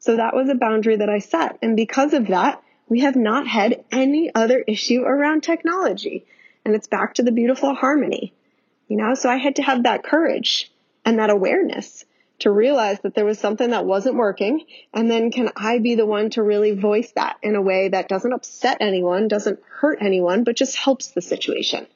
So 0.06 0.16
that 0.18 0.36
was 0.36 0.48
a 0.48 0.54
boundary 0.54 0.94
that 0.94 1.08
I 1.08 1.18
set. 1.18 1.58
And 1.62 1.74
because 1.76 2.14
of 2.14 2.28
that, 2.28 2.62
we 2.88 3.00
have 3.00 3.16
not 3.16 3.48
had 3.48 3.84
any 3.90 4.32
other 4.32 4.60
issue 4.60 5.02
around 5.02 5.42
technology. 5.42 6.26
And 6.64 6.76
it's 6.76 6.86
back 6.86 7.14
to 7.14 7.24
the 7.24 7.32
beautiful 7.32 7.74
harmony. 7.74 8.32
You 8.86 8.98
know, 8.98 9.14
so 9.14 9.28
I 9.28 9.38
had 9.38 9.56
to 9.56 9.62
have 9.62 9.82
that 9.82 10.04
courage 10.04 10.70
and 11.04 11.18
that 11.18 11.30
awareness 11.30 12.04
to 12.38 12.52
realize 12.52 13.00
that 13.00 13.16
there 13.16 13.24
was 13.24 13.40
something 13.40 13.70
that 13.70 13.84
wasn't 13.84 14.14
working. 14.14 14.64
And 14.94 15.10
then 15.10 15.32
can 15.32 15.50
I 15.56 15.80
be 15.80 15.96
the 15.96 16.06
one 16.06 16.30
to 16.30 16.42
really 16.44 16.70
voice 16.70 17.10
that 17.16 17.38
in 17.42 17.56
a 17.56 17.62
way 17.62 17.88
that 17.88 18.08
doesn't 18.08 18.32
upset 18.32 18.76
anyone, 18.78 19.26
doesn't 19.26 19.58
hurt 19.68 19.98
anyone, 20.00 20.44
but 20.44 20.54
just 20.54 20.76
helps 20.76 21.10
the 21.10 21.20
situation. 21.20 21.88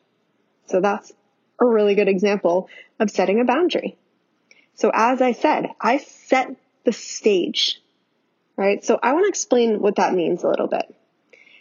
So 0.66 0.80
that's 0.80 1.12
a 1.60 1.64
really 1.64 1.94
good 1.94 2.08
example 2.08 2.70
of 2.98 3.08
setting 3.08 3.40
a 3.40 3.44
boundary. 3.44 3.96
So 4.74 4.90
as 4.92 5.22
I 5.22 5.30
said, 5.30 5.68
I 5.80 5.98
set 5.98 6.56
the 6.84 6.92
stage, 6.92 7.79
right? 8.60 8.84
So 8.84 8.98
I 9.02 9.14
want 9.14 9.24
to 9.24 9.30
explain 9.30 9.80
what 9.80 9.96
that 9.96 10.12
means 10.12 10.44
a 10.44 10.48
little 10.48 10.66
bit. 10.66 10.94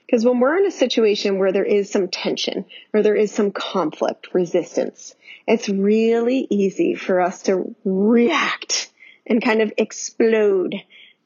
Because 0.05 0.25
when 0.25 0.41
we're 0.41 0.57
in 0.57 0.65
a 0.65 0.71
situation 0.71 1.39
where 1.39 1.53
there 1.53 1.63
is 1.63 1.89
some 1.89 2.09
tension 2.09 2.65
or 2.93 3.01
there 3.01 3.15
is 3.15 3.31
some 3.31 3.51
conflict, 3.51 4.33
resistance, 4.33 5.15
it's 5.47 5.69
really 5.69 6.45
easy 6.49 6.95
for 6.95 7.21
us 7.21 7.43
to 7.43 7.73
react 7.85 8.91
and 9.25 9.41
kind 9.41 9.61
of 9.61 9.71
explode 9.77 10.75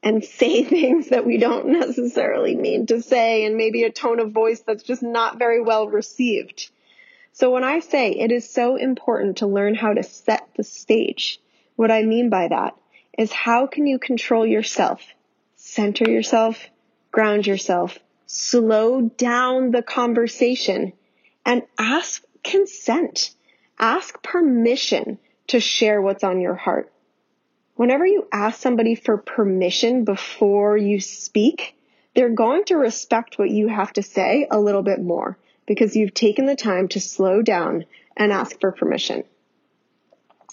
and 0.00 0.24
say 0.38 0.62
things 0.62 1.08
that 1.08 1.26
we 1.26 1.38
don't 1.38 1.66
necessarily 1.66 2.54
mean 2.54 2.86
to 2.86 3.02
say 3.02 3.44
and 3.44 3.56
maybe 3.56 3.82
a 3.82 3.90
tone 3.90 4.20
of 4.20 4.30
voice 4.30 4.60
that's 4.60 4.84
just 4.84 5.02
not 5.02 5.40
very 5.40 5.60
well 5.60 5.88
received. 5.88 6.70
So 7.32 7.50
when 7.50 7.64
I 7.64 7.80
say 7.80 8.12
it 8.12 8.30
is 8.30 8.48
so 8.48 8.76
important 8.76 9.38
to 9.38 9.48
learn 9.48 9.74
how 9.74 9.92
to 9.92 10.04
set 10.04 10.46
the 10.56 10.62
stage, 10.62 11.40
what 11.74 11.90
I 11.90 12.04
mean 12.04 12.30
by 12.30 12.46
that 12.46 12.76
is 13.18 13.32
how 13.32 13.66
can 13.66 13.88
you 13.88 13.98
control 13.98 14.46
yourself, 14.46 15.02
center 15.74 16.08
yourself, 16.08 16.68
ground 17.10 17.46
yourself, 17.46 17.98
slow 18.26 19.02
down 19.02 19.70
the 19.72 19.82
conversation 19.82 20.92
and 21.44 21.62
ask 21.78 22.22
consent. 22.42 23.30
Ask 23.78 24.22
permission 24.22 25.18
to 25.48 25.58
share 25.58 26.00
what's 26.00 26.22
on 26.22 26.40
your 26.40 26.54
heart. 26.54 26.92
Whenever 27.74 28.06
you 28.06 28.28
ask 28.32 28.60
somebody 28.60 28.94
for 28.94 29.16
permission 29.18 30.04
before 30.04 30.76
you 30.76 31.00
speak, 31.00 31.76
they're 32.14 32.30
going 32.30 32.64
to 32.66 32.76
respect 32.76 33.36
what 33.36 33.50
you 33.50 33.66
have 33.66 33.92
to 33.94 34.02
say 34.02 34.46
a 34.48 34.60
little 34.60 34.82
bit 34.82 35.02
more 35.02 35.36
because 35.66 35.96
you've 35.96 36.14
taken 36.14 36.46
the 36.46 36.54
time 36.54 36.86
to 36.88 37.00
slow 37.00 37.42
down 37.42 37.84
and 38.16 38.32
ask 38.32 38.60
for 38.60 38.70
permission. 38.70 39.24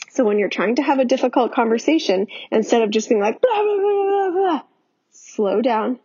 So 0.10 0.26
when 0.26 0.40
you're 0.40 0.50
trying 0.50 0.76
to 0.76 0.82
have 0.82 1.00
a 1.00 1.06
difficult 1.06 1.54
conversation, 1.54 2.28
instead 2.50 2.82
of 2.82 2.90
just 2.90 3.08
being 3.08 3.22
like, 3.22 3.40
blah, 3.40 3.62
blah, 3.62 3.78
blah, 3.78 4.04
slow 5.36 5.62
down, 5.62 6.00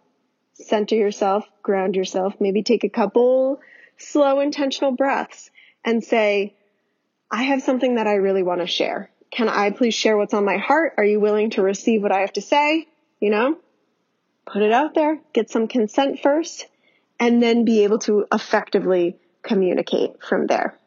center 0.54 0.94
yourself, 0.94 1.44
ground 1.62 1.96
yourself, 1.96 2.34
maybe 2.40 2.62
take 2.62 2.84
a 2.84 2.88
couple 2.88 3.60
slow 3.98 4.40
intentional 4.40 4.92
breaths 4.92 5.50
and 5.84 6.02
say, 6.04 6.54
I 7.30 7.44
have 7.44 7.62
something 7.62 7.96
that 7.96 8.06
I 8.06 8.14
really 8.14 8.42
want 8.42 8.60
to 8.60 8.66
share. 8.66 9.10
Can 9.30 9.48
I 9.48 9.70
please 9.70 9.94
share 9.94 10.16
what's 10.16 10.34
on 10.34 10.44
my 10.44 10.58
heart? 10.58 10.94
Are 10.98 11.04
you 11.04 11.18
willing 11.20 11.50
to 11.50 11.62
receive 11.62 12.02
what 12.02 12.12
I 12.12 12.20
have 12.20 12.32
to 12.34 12.42
say? 12.42 12.86
You 13.20 13.30
know, 13.30 13.58
put 14.46 14.62
it 14.62 14.72
out 14.72 14.94
there, 14.94 15.18
get 15.32 15.50
some 15.50 15.68
consent 15.68 16.20
first, 16.20 16.66
and 17.18 17.42
then 17.42 17.64
be 17.64 17.84
able 17.84 17.98
to 18.00 18.26
effectively 18.32 19.16
communicate 19.42 20.22
from 20.22 20.46
there. 20.46 20.78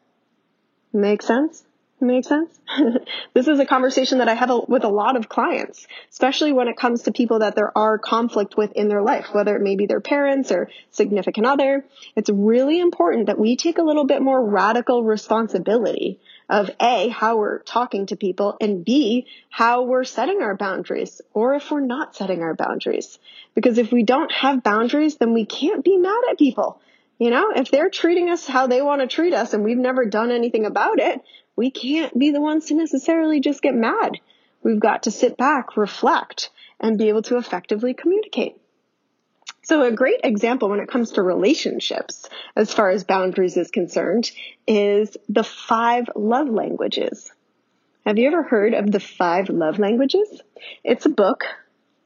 Make 0.92 1.22
sense? 1.22 1.64
Make 2.02 2.24
sense? 2.24 2.58
this 3.34 3.46
is 3.46 3.58
a 3.58 3.66
conversation 3.66 4.18
that 4.18 4.28
I 4.28 4.32
have 4.32 4.48
a, 4.48 4.58
with 4.58 4.84
a 4.84 4.88
lot 4.88 5.16
of 5.16 5.28
clients, 5.28 5.86
especially 6.10 6.52
when 6.52 6.66
it 6.66 6.78
comes 6.78 7.02
to 7.02 7.12
people 7.12 7.40
that 7.40 7.54
there 7.54 7.76
are 7.76 7.98
conflict 7.98 8.56
with 8.56 8.72
in 8.72 8.88
their 8.88 9.02
life, 9.02 9.26
whether 9.32 9.54
it 9.54 9.60
may 9.60 9.76
be 9.76 9.84
their 9.84 10.00
parents 10.00 10.50
or 10.50 10.70
significant 10.90 11.46
other. 11.46 11.84
It's 12.16 12.30
really 12.30 12.80
important 12.80 13.26
that 13.26 13.38
we 13.38 13.56
take 13.56 13.76
a 13.76 13.82
little 13.82 14.06
bit 14.06 14.22
more 14.22 14.42
radical 14.42 15.04
responsibility 15.04 16.20
of 16.48 16.70
A, 16.80 17.08
how 17.08 17.36
we're 17.36 17.58
talking 17.58 18.06
to 18.06 18.16
people, 18.16 18.56
and 18.62 18.82
B, 18.82 19.26
how 19.50 19.82
we're 19.82 20.04
setting 20.04 20.40
our 20.40 20.56
boundaries, 20.56 21.20
or 21.34 21.54
if 21.54 21.70
we're 21.70 21.80
not 21.80 22.16
setting 22.16 22.40
our 22.40 22.54
boundaries. 22.54 23.18
Because 23.54 23.76
if 23.76 23.92
we 23.92 24.04
don't 24.04 24.32
have 24.32 24.62
boundaries, 24.62 25.16
then 25.16 25.34
we 25.34 25.44
can't 25.44 25.84
be 25.84 25.98
mad 25.98 26.22
at 26.30 26.38
people. 26.38 26.80
You 27.18 27.28
know, 27.28 27.52
if 27.54 27.70
they're 27.70 27.90
treating 27.90 28.30
us 28.30 28.46
how 28.46 28.66
they 28.66 28.80
want 28.80 29.02
to 29.02 29.06
treat 29.06 29.34
us 29.34 29.52
and 29.52 29.62
we've 29.62 29.76
never 29.76 30.06
done 30.06 30.30
anything 30.30 30.64
about 30.64 30.98
it, 30.98 31.20
we 31.60 31.70
can't 31.70 32.18
be 32.18 32.30
the 32.30 32.40
ones 32.40 32.64
to 32.64 32.74
necessarily 32.74 33.38
just 33.38 33.60
get 33.60 33.74
mad. 33.74 34.18
We've 34.62 34.80
got 34.80 35.02
to 35.02 35.10
sit 35.10 35.36
back, 35.36 35.76
reflect, 35.76 36.48
and 36.80 36.96
be 36.96 37.10
able 37.10 37.20
to 37.24 37.36
effectively 37.36 37.92
communicate. 37.92 38.56
So 39.64 39.82
a 39.82 39.92
great 39.92 40.20
example 40.24 40.70
when 40.70 40.80
it 40.80 40.88
comes 40.88 41.10
to 41.12 41.22
relationships, 41.22 42.26
as 42.56 42.72
far 42.72 42.88
as 42.88 43.04
boundaries 43.04 43.58
is 43.58 43.70
concerned, 43.70 44.30
is 44.66 45.18
the 45.28 45.44
five 45.44 46.08
love 46.16 46.48
languages. 46.48 47.30
Have 48.06 48.16
you 48.16 48.28
ever 48.28 48.42
heard 48.42 48.72
of 48.72 48.90
the 48.90 48.98
five 48.98 49.50
love 49.50 49.78
languages? 49.78 50.40
It's 50.82 51.04
a 51.04 51.10
book 51.10 51.44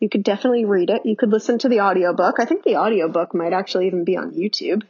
you 0.01 0.09
could 0.09 0.23
definitely 0.23 0.65
read 0.65 0.91
it. 0.91 1.07
You 1.07 1.17
could 1.17 1.31
listen 1.31 1.59
to 1.59 1.69
the 1.69 1.81
audiobook. 1.81 2.39
I 2.39 2.45
think 2.45 2.63
the 2.63 2.77
audiobook 2.77 3.35
might 3.35 3.53
actually 3.53 3.87
even 3.87 4.05
be 4.05 4.17
on 4.17 4.33
YouTube. 4.33 4.83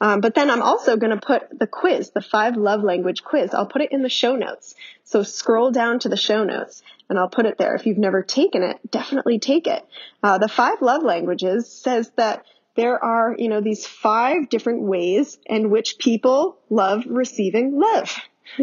Um, 0.00 0.20
but 0.20 0.34
then 0.34 0.50
I'm 0.50 0.62
also 0.62 0.96
going 0.96 1.18
to 1.18 1.24
put 1.24 1.58
the 1.58 1.66
quiz, 1.66 2.10
the 2.10 2.20
five 2.20 2.56
love 2.56 2.82
language 2.82 3.22
quiz. 3.22 3.54
I'll 3.54 3.66
put 3.66 3.82
it 3.82 3.92
in 3.92 4.02
the 4.02 4.08
show 4.08 4.36
notes. 4.36 4.74
So 5.04 5.22
scroll 5.22 5.70
down 5.70 5.98
to 6.00 6.08
the 6.08 6.16
show 6.16 6.44
notes 6.44 6.82
and 7.08 7.18
I'll 7.18 7.28
put 7.28 7.46
it 7.46 7.58
there. 7.58 7.74
If 7.74 7.86
you've 7.86 7.98
never 7.98 8.22
taken 8.22 8.62
it, 8.62 8.78
definitely 8.90 9.38
take 9.38 9.66
it. 9.66 9.84
Uh, 10.22 10.38
the 10.38 10.48
five 10.48 10.80
love 10.80 11.02
languages 11.02 11.70
says 11.70 12.10
that 12.16 12.44
there 12.74 13.02
are, 13.02 13.36
you 13.38 13.48
know, 13.48 13.60
these 13.60 13.86
five 13.86 14.48
different 14.48 14.82
ways 14.82 15.38
in 15.44 15.70
which 15.70 15.98
people 15.98 16.58
love 16.70 17.04
receiving 17.06 17.78
love. 17.78 18.16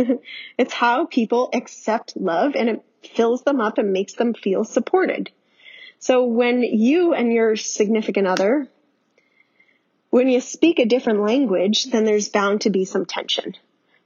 it's 0.57 0.73
how 0.73 1.05
people 1.05 1.49
accept 1.53 2.17
love 2.17 2.55
and 2.55 2.69
it 2.69 2.83
fills 3.15 3.43
them 3.43 3.61
up 3.61 3.77
and 3.77 3.93
makes 3.93 4.13
them 4.13 4.33
feel 4.33 4.63
supported. 4.63 5.31
So 5.99 6.25
when 6.25 6.63
you 6.63 7.13
and 7.13 7.31
your 7.31 7.55
significant 7.55 8.27
other, 8.27 8.67
when 10.09 10.27
you 10.27 10.41
speak 10.41 10.79
a 10.79 10.85
different 10.85 11.21
language, 11.21 11.85
then 11.91 12.05
there's 12.05 12.29
bound 12.29 12.61
to 12.61 12.69
be 12.69 12.85
some 12.85 13.05
tension. 13.05 13.55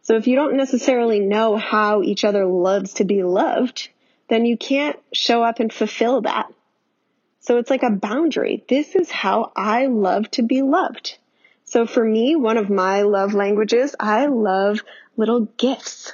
So 0.02 0.16
if 0.16 0.28
you 0.28 0.36
don't 0.36 0.58
necessarily 0.58 1.20
know 1.20 1.56
how 1.56 2.02
each 2.02 2.26
other 2.26 2.46
loves 2.46 2.94
to 2.96 3.06
be 3.06 3.24
loved, 3.24 3.90
then 4.28 4.46
you 4.46 4.58
can't 4.58 5.00
show 5.14 5.44
up 5.44 5.60
and 5.60 5.72
fulfill 5.72 6.22
that. 6.22 6.52
So 7.40 7.58
it's 7.58 7.70
like 7.70 7.84
a 7.84 7.92
boundary. 7.92 8.64
This 8.68 8.96
is 8.96 9.12
how 9.12 9.52
I 9.56 9.86
love 9.86 10.30
to 10.32 10.42
be 10.42 10.62
loved. 10.62 11.18
So 11.66 11.86
for 11.86 12.04
me, 12.04 12.36
one 12.36 12.58
of 12.58 12.70
my 12.70 13.04
love 13.04 13.34
languages, 13.34 13.96
I 14.00 14.26
love 14.26 14.82
little 15.16 15.42
gifts. 15.58 16.14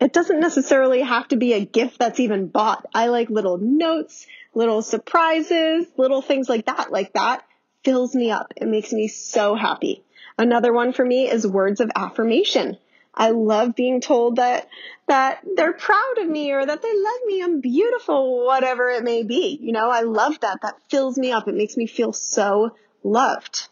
It 0.00 0.12
doesn't 0.12 0.40
necessarily 0.40 1.02
have 1.02 1.28
to 1.28 1.36
be 1.36 1.52
a 1.52 1.64
gift 1.64 1.98
that's 1.98 2.18
even 2.18 2.48
bought. 2.48 2.86
I 2.92 3.06
like 3.06 3.30
little 3.30 3.58
notes, 3.58 4.26
little 4.54 4.82
surprises, 4.82 5.86
little 5.96 6.22
things 6.22 6.48
like 6.48 6.66
that. 6.66 6.92
Like 6.92 7.12
that 7.14 7.44
fills 7.84 8.14
me 8.14 8.30
up. 8.30 8.52
It 8.56 8.68
makes 8.68 8.92
me 8.92 9.08
so 9.08 9.54
happy. 9.54 10.04
Another 10.38 10.72
one 10.72 10.92
for 10.92 11.04
me 11.04 11.30
is 11.30 11.46
words 11.46 11.80
of 11.80 11.90
affirmation. 11.94 12.78
I 13.14 13.30
love 13.30 13.76
being 13.76 14.00
told 14.00 14.36
that, 14.36 14.68
that 15.06 15.40
they're 15.56 15.74
proud 15.74 16.18
of 16.18 16.28
me 16.28 16.52
or 16.52 16.64
that 16.64 16.80
they 16.80 16.94
love 16.94 17.20
me. 17.26 17.42
I'm 17.42 17.60
beautiful, 17.60 18.46
whatever 18.46 18.88
it 18.88 19.04
may 19.04 19.22
be. 19.22 19.58
You 19.60 19.72
know, 19.72 19.90
I 19.90 20.00
love 20.00 20.40
that. 20.40 20.62
That 20.62 20.76
fills 20.88 21.18
me 21.18 21.30
up. 21.30 21.46
It 21.46 21.54
makes 21.54 21.76
me 21.76 21.86
feel 21.86 22.14
so 22.14 22.74
loved. 23.02 23.68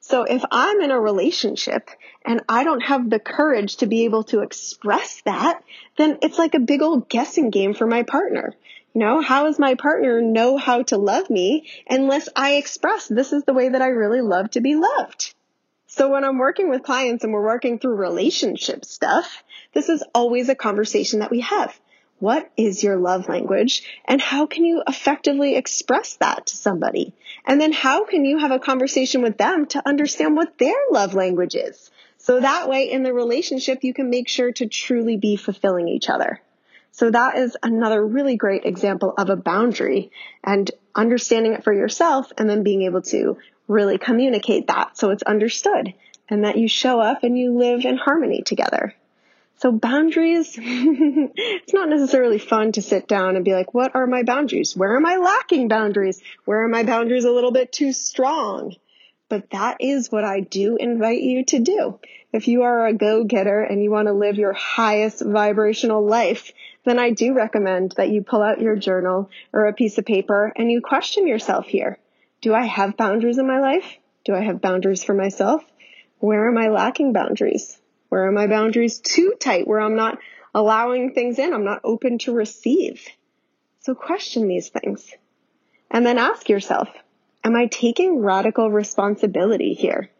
So 0.00 0.22
if 0.22 0.44
I'm 0.50 0.80
in 0.80 0.92
a 0.92 1.00
relationship 1.00 1.90
and 2.24 2.42
I 2.48 2.62
don't 2.62 2.82
have 2.82 3.10
the 3.10 3.18
courage 3.18 3.78
to 3.78 3.86
be 3.86 4.04
able 4.04 4.22
to 4.24 4.40
express 4.40 5.22
that, 5.22 5.62
then 5.96 6.18
it's 6.22 6.38
like 6.38 6.54
a 6.54 6.60
big 6.60 6.82
old 6.82 7.08
guessing 7.08 7.50
game 7.50 7.74
for 7.74 7.86
my 7.86 8.04
partner. 8.04 8.54
You 8.94 9.00
know, 9.00 9.20
how 9.20 9.44
does 9.44 9.58
my 9.58 9.74
partner 9.74 10.20
know 10.20 10.56
how 10.56 10.82
to 10.84 10.96
love 10.96 11.30
me 11.30 11.68
unless 11.88 12.28
I 12.34 12.54
express 12.54 13.06
this 13.06 13.32
is 13.32 13.44
the 13.44 13.52
way 13.52 13.68
that 13.68 13.82
I 13.82 13.88
really 13.88 14.22
love 14.22 14.50
to 14.52 14.60
be 14.60 14.76
loved? 14.76 15.34
So 15.86 16.10
when 16.10 16.24
I'm 16.24 16.38
working 16.38 16.68
with 16.68 16.82
clients 16.82 17.24
and 17.24 17.32
we're 17.32 17.44
working 17.44 17.78
through 17.78 17.96
relationship 17.96 18.84
stuff, 18.84 19.42
this 19.72 19.88
is 19.88 20.02
always 20.14 20.48
a 20.48 20.54
conversation 20.54 21.20
that 21.20 21.30
we 21.30 21.40
have. 21.40 21.78
What 22.18 22.50
is 22.56 22.82
your 22.82 22.96
love 22.96 23.28
language 23.28 23.84
and 24.04 24.20
how 24.20 24.46
can 24.46 24.64
you 24.64 24.82
effectively 24.88 25.54
express 25.54 26.16
that 26.16 26.46
to 26.46 26.56
somebody? 26.56 27.14
And 27.46 27.60
then 27.60 27.72
how 27.72 28.04
can 28.04 28.24
you 28.24 28.38
have 28.38 28.50
a 28.50 28.58
conversation 28.58 29.22
with 29.22 29.38
them 29.38 29.66
to 29.66 29.86
understand 29.86 30.34
what 30.34 30.58
their 30.58 30.76
love 30.90 31.14
language 31.14 31.54
is? 31.54 31.90
So 32.16 32.40
that 32.40 32.68
way 32.68 32.90
in 32.90 33.04
the 33.04 33.12
relationship, 33.14 33.84
you 33.84 33.94
can 33.94 34.10
make 34.10 34.28
sure 34.28 34.50
to 34.52 34.66
truly 34.66 35.16
be 35.16 35.36
fulfilling 35.36 35.88
each 35.88 36.10
other. 36.10 36.40
So 36.98 37.12
that 37.12 37.38
is 37.38 37.56
another 37.62 38.04
really 38.04 38.34
great 38.34 38.64
example 38.64 39.14
of 39.16 39.30
a 39.30 39.36
boundary 39.36 40.10
and 40.42 40.68
understanding 40.96 41.52
it 41.52 41.62
for 41.62 41.72
yourself 41.72 42.32
and 42.36 42.50
then 42.50 42.64
being 42.64 42.82
able 42.82 43.02
to 43.02 43.38
really 43.68 43.98
communicate 43.98 44.66
that 44.66 44.98
so 44.98 45.10
it's 45.10 45.22
understood 45.22 45.94
and 46.28 46.42
that 46.42 46.58
you 46.58 46.66
show 46.66 46.98
up 46.98 47.22
and 47.22 47.38
you 47.38 47.56
live 47.56 47.84
in 47.84 47.98
harmony 47.98 48.42
together. 48.42 48.96
So 49.58 49.70
boundaries, 49.70 50.58
it's 50.60 51.72
not 51.72 51.88
necessarily 51.88 52.40
fun 52.40 52.72
to 52.72 52.82
sit 52.82 53.06
down 53.06 53.36
and 53.36 53.44
be 53.44 53.52
like, 53.52 53.72
what 53.72 53.94
are 53.94 54.08
my 54.08 54.24
boundaries? 54.24 54.76
Where 54.76 54.96
am 54.96 55.06
I 55.06 55.18
lacking 55.18 55.68
boundaries? 55.68 56.20
Where 56.46 56.62
are 56.64 56.68
my 56.68 56.82
boundaries 56.82 57.24
a 57.24 57.30
little 57.30 57.52
bit 57.52 57.70
too 57.70 57.92
strong? 57.92 58.74
But 59.28 59.50
that 59.50 59.76
is 59.78 60.10
what 60.10 60.24
I 60.24 60.40
do 60.40 60.76
invite 60.76 61.20
you 61.20 61.44
to 61.44 61.60
do. 61.60 62.00
If 62.32 62.48
you 62.48 62.62
are 62.62 62.86
a 62.86 62.92
go-getter 62.92 63.62
and 63.62 63.82
you 63.82 63.90
want 63.90 64.08
to 64.08 64.14
live 64.14 64.36
your 64.36 64.52
highest 64.52 65.22
vibrational 65.24 66.04
life, 66.04 66.52
then 66.88 66.98
I 66.98 67.10
do 67.10 67.34
recommend 67.34 67.92
that 67.96 68.10
you 68.10 68.22
pull 68.22 68.42
out 68.42 68.60
your 68.60 68.76
journal 68.76 69.30
or 69.52 69.66
a 69.66 69.72
piece 69.72 69.98
of 69.98 70.06
paper 70.06 70.52
and 70.56 70.70
you 70.70 70.80
question 70.80 71.26
yourself 71.26 71.66
here. 71.66 71.98
Do 72.40 72.54
I 72.54 72.64
have 72.64 72.96
boundaries 72.96 73.38
in 73.38 73.46
my 73.46 73.60
life? 73.60 73.98
Do 74.24 74.34
I 74.34 74.40
have 74.40 74.60
boundaries 74.60 75.04
for 75.04 75.14
myself? 75.14 75.62
Where 76.18 76.48
am 76.48 76.56
I 76.56 76.68
lacking 76.68 77.12
boundaries? 77.12 77.78
Where 78.08 78.26
are 78.26 78.32
my 78.32 78.46
boundaries 78.46 79.00
too 79.00 79.34
tight 79.38 79.66
where 79.66 79.80
I'm 79.80 79.96
not 79.96 80.18
allowing 80.54 81.12
things 81.12 81.38
in? 81.38 81.52
I'm 81.52 81.64
not 81.64 81.80
open 81.84 82.18
to 82.18 82.32
receive. 82.32 83.06
So 83.80 83.94
question 83.94 84.48
these 84.48 84.68
things 84.68 85.12
and 85.90 86.04
then 86.04 86.18
ask 86.18 86.48
yourself, 86.48 86.88
am 87.44 87.56
I 87.56 87.66
taking 87.66 88.18
radical 88.18 88.70
responsibility 88.70 89.74
here? 89.74 90.10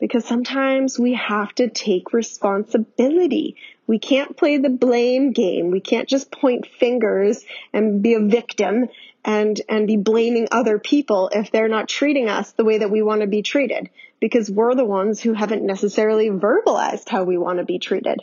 Because 0.00 0.24
sometimes 0.24 0.98
we 0.98 1.14
have 1.14 1.54
to 1.54 1.70
take 1.70 2.12
responsibility. 2.12 3.56
We 3.86 3.98
can't 3.98 4.36
play 4.36 4.58
the 4.58 4.70
blame 4.70 5.32
game. 5.32 5.70
We 5.70 5.80
can't 5.80 6.08
just 6.08 6.30
point 6.30 6.66
fingers 6.66 7.44
and 7.72 8.02
be 8.02 8.14
a 8.14 8.20
victim 8.20 8.88
and, 9.24 9.60
and 9.68 9.86
be 9.86 9.96
blaming 9.96 10.48
other 10.50 10.78
people 10.78 11.30
if 11.32 11.50
they're 11.50 11.68
not 11.68 11.88
treating 11.88 12.28
us 12.28 12.52
the 12.52 12.64
way 12.64 12.78
that 12.78 12.90
we 12.90 13.02
want 13.02 13.22
to 13.22 13.26
be 13.26 13.42
treated 13.42 13.88
because 14.20 14.50
we're 14.50 14.74
the 14.74 14.84
ones 14.84 15.20
who 15.20 15.32
haven't 15.32 15.64
necessarily 15.64 16.28
verbalized 16.28 17.08
how 17.08 17.24
we 17.24 17.38
want 17.38 17.58
to 17.58 17.64
be 17.64 17.78
treated. 17.78 18.20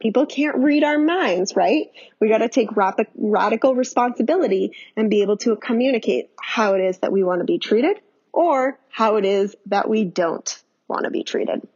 People 0.00 0.26
can't 0.26 0.56
read 0.58 0.82
our 0.82 0.98
minds, 0.98 1.54
right? 1.54 1.90
We 2.20 2.28
got 2.28 2.38
to 2.38 2.48
take 2.48 2.76
rap- 2.76 2.98
radical 3.14 3.74
responsibility 3.74 4.72
and 4.96 5.08
be 5.08 5.22
able 5.22 5.36
to 5.38 5.54
communicate 5.56 6.30
how 6.40 6.74
it 6.74 6.80
is 6.80 6.98
that 6.98 7.12
we 7.12 7.22
want 7.22 7.40
to 7.40 7.44
be 7.44 7.58
treated 7.58 8.00
or 8.32 8.78
how 8.88 9.16
it 9.16 9.24
is 9.24 9.54
that 9.66 9.88
we 9.88 10.04
don't 10.04 10.62
want 10.92 11.04
to 11.04 11.10
be 11.10 11.24
treated. 11.24 11.66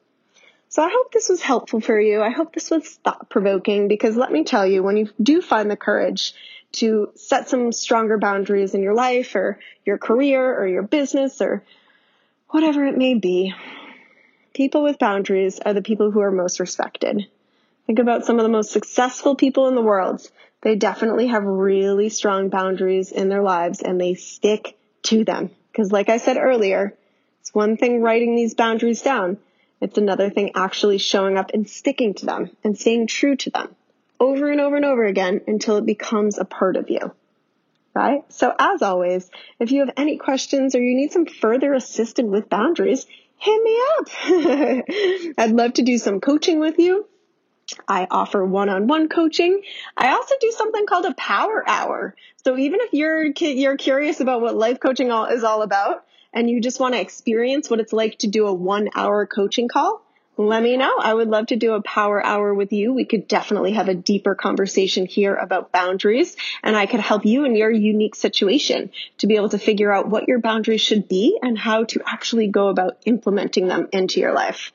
So 0.69 0.83
I 0.83 0.91
hope 0.91 1.13
this 1.13 1.29
was 1.29 1.41
helpful 1.41 1.81
for 1.81 1.99
you. 1.99 2.23
I 2.23 2.31
hope 2.31 2.53
this 2.53 2.71
was 2.71 2.87
thought 3.05 3.31
provoking 3.31 3.89
because 3.89 4.17
let 4.17 4.31
me 4.31 4.45
tell 4.45 4.67
you, 4.67 4.83
when 4.83 4.97
you 4.97 5.09
do 5.23 5.41
find 5.41 5.71
the 5.71 5.77
courage 5.77 6.35
to 6.73 7.11
set 7.15 7.49
some 7.49 7.73
stronger 7.73 8.19
boundaries 8.19 8.75
in 8.75 8.83
your 8.83 8.95
life 8.95 9.35
or 9.35 9.59
your 9.85 9.99
career 9.99 10.55
or 10.59 10.67
your 10.67 10.83
business 10.83 11.41
or 11.41 11.63
whatever 12.51 12.85
it 12.85 12.97
may 12.97 13.15
be, 13.15 13.55
people 14.55 14.83
with 14.83 14.99
boundaries 14.99 15.61
are 15.61 15.73
the 15.73 15.83
people 15.83 16.11
who 16.11 16.21
are 16.21 16.31
most 16.31 16.61
respected. 16.61 17.27
Think 17.87 17.99
about 17.99 18.25
some 18.25 18.39
of 18.39 18.43
the 18.43 18.51
most 18.51 18.73
successful 18.73 19.37
people 19.37 19.69
in 19.69 19.77
the 19.77 19.83
world. 19.83 20.29
They 20.63 20.75
definitely 20.75 21.29
have 21.29 21.45
really 21.45 22.09
strong 22.09 22.49
boundaries 22.49 23.13
in 23.13 23.29
their 23.29 23.43
lives 23.43 23.81
and 23.81 24.01
they 24.01 24.15
stick 24.15 24.77
to 25.05 25.25
them. 25.25 25.51
Because 25.71 25.93
like 25.93 26.09
I 26.09 26.17
said 26.17 26.37
earlier, 26.37 26.95
it's 27.47 27.55
one 27.55 27.77
thing 27.77 28.03
writing 28.03 28.35
these 28.35 28.55
boundaries 28.55 29.03
down. 29.03 29.39
It's 29.81 29.97
another 29.97 30.31
thing 30.31 30.51
actually 30.57 30.99
showing 30.99 31.39
up 31.39 31.53
and 31.55 31.71
sticking 31.71 32.15
to 32.15 32.27
them 32.27 32.51
and 32.65 32.77
staying 32.77 33.07
true 33.07 33.37
to 33.37 33.51
them 33.51 33.77
over 34.19 34.51
and 34.51 34.61
over 34.61 34.75
and 34.75 34.85
over 34.85 35.05
again 35.05 35.43
until 35.47 35.77
it 35.77 35.87
becomes 35.87 36.39
a 36.39 36.45
part 36.45 36.75
of 36.75 36.91
you. 36.91 37.13
Right? 37.95 38.25
So 38.33 38.53
as 38.59 38.83
always, 38.83 39.31
if 39.61 39.71
you 39.71 39.79
have 39.87 39.95
any 39.97 40.17
questions 40.17 40.75
or 40.75 40.83
you 40.83 40.97
need 40.97 41.13
some 41.13 41.25
further 41.25 41.73
assistance 41.73 42.29
with 42.29 42.49
boundaries, 42.49 43.07
hit 43.39 43.63
me 43.63 43.81
up. 43.97 44.09
I'd 45.39 45.53
love 45.53 45.75
to 45.75 45.83
do 45.83 45.99
some 45.99 46.21
coaching 46.21 46.59
with 46.59 46.81
you. 46.81 47.07
I 47.87 48.09
offer 48.11 48.45
one-on-one 48.45 49.09
coaching. 49.09 49.63
I 49.97 50.09
also 50.09 50.35
do 50.41 50.51
something 50.51 50.85
called 50.85 51.05
a 51.05 51.15
power 51.15 51.63
hour. 51.65 52.17
So 52.45 52.59
even 52.59 52.81
if 52.83 52.93
you're 52.93 53.27
you're 53.27 53.77
curious 53.77 54.19
about 54.19 54.41
what 54.41 54.57
life 54.57 54.81
coaching 54.81 55.13
all, 55.13 55.27
is 55.27 55.45
all 55.45 55.63
about 55.63 56.06
and 56.37 56.51
you 56.51 56.61
just 56.61 56.79
want 56.79 56.95
to 56.95 57.01
experience 57.01 57.71
what 57.71 57.81
it's 57.81 57.95
like 57.95 58.19
to 58.19 58.29
do 58.29 58.47
a 58.47 58.55
1-hour 58.55 59.27
coaching 59.27 59.69
call, 59.69 60.03
let 60.37 60.63
me 60.63 60.77
know. 60.77 60.99
I 61.01 61.15
would 61.15 61.29
love 61.29 61.47
to 61.47 61.57
do 61.57 61.73
a 61.73 61.81
power 61.81 62.23
hour 62.23 62.53
with 62.53 62.71
you. 62.71 62.93
We 62.93 63.07
could 63.07 63.27
definitely 63.27 63.73
have 63.73 63.89
a 63.89 63.95
deeper 63.95 64.35
conversation 64.35 65.07
here 65.07 65.35
about 65.35 65.73
boundaries 65.73 66.37
and 66.63 66.77
I 66.77 66.85
could 66.85 67.01
help 67.01 67.25
you 67.25 67.47
in 67.47 67.57
your 67.57 67.71
unique 67.71 68.15
situation 68.15 68.91
to 69.19 69.27
be 69.27 69.37
able 69.37 69.49
to 69.49 69.59
figure 69.59 69.91
out 69.91 70.11
what 70.11 70.29
your 70.29 70.39
boundaries 70.39 70.83
should 70.83 71.09
be 71.09 71.39
and 71.41 71.57
how 71.57 71.85
to 71.85 72.03
actually 72.05 72.49
go 72.49 72.69
about 72.69 72.99
implementing 73.07 73.67
them 73.69 73.89
into 73.93 74.21
your 74.21 74.35
life. 74.35 74.73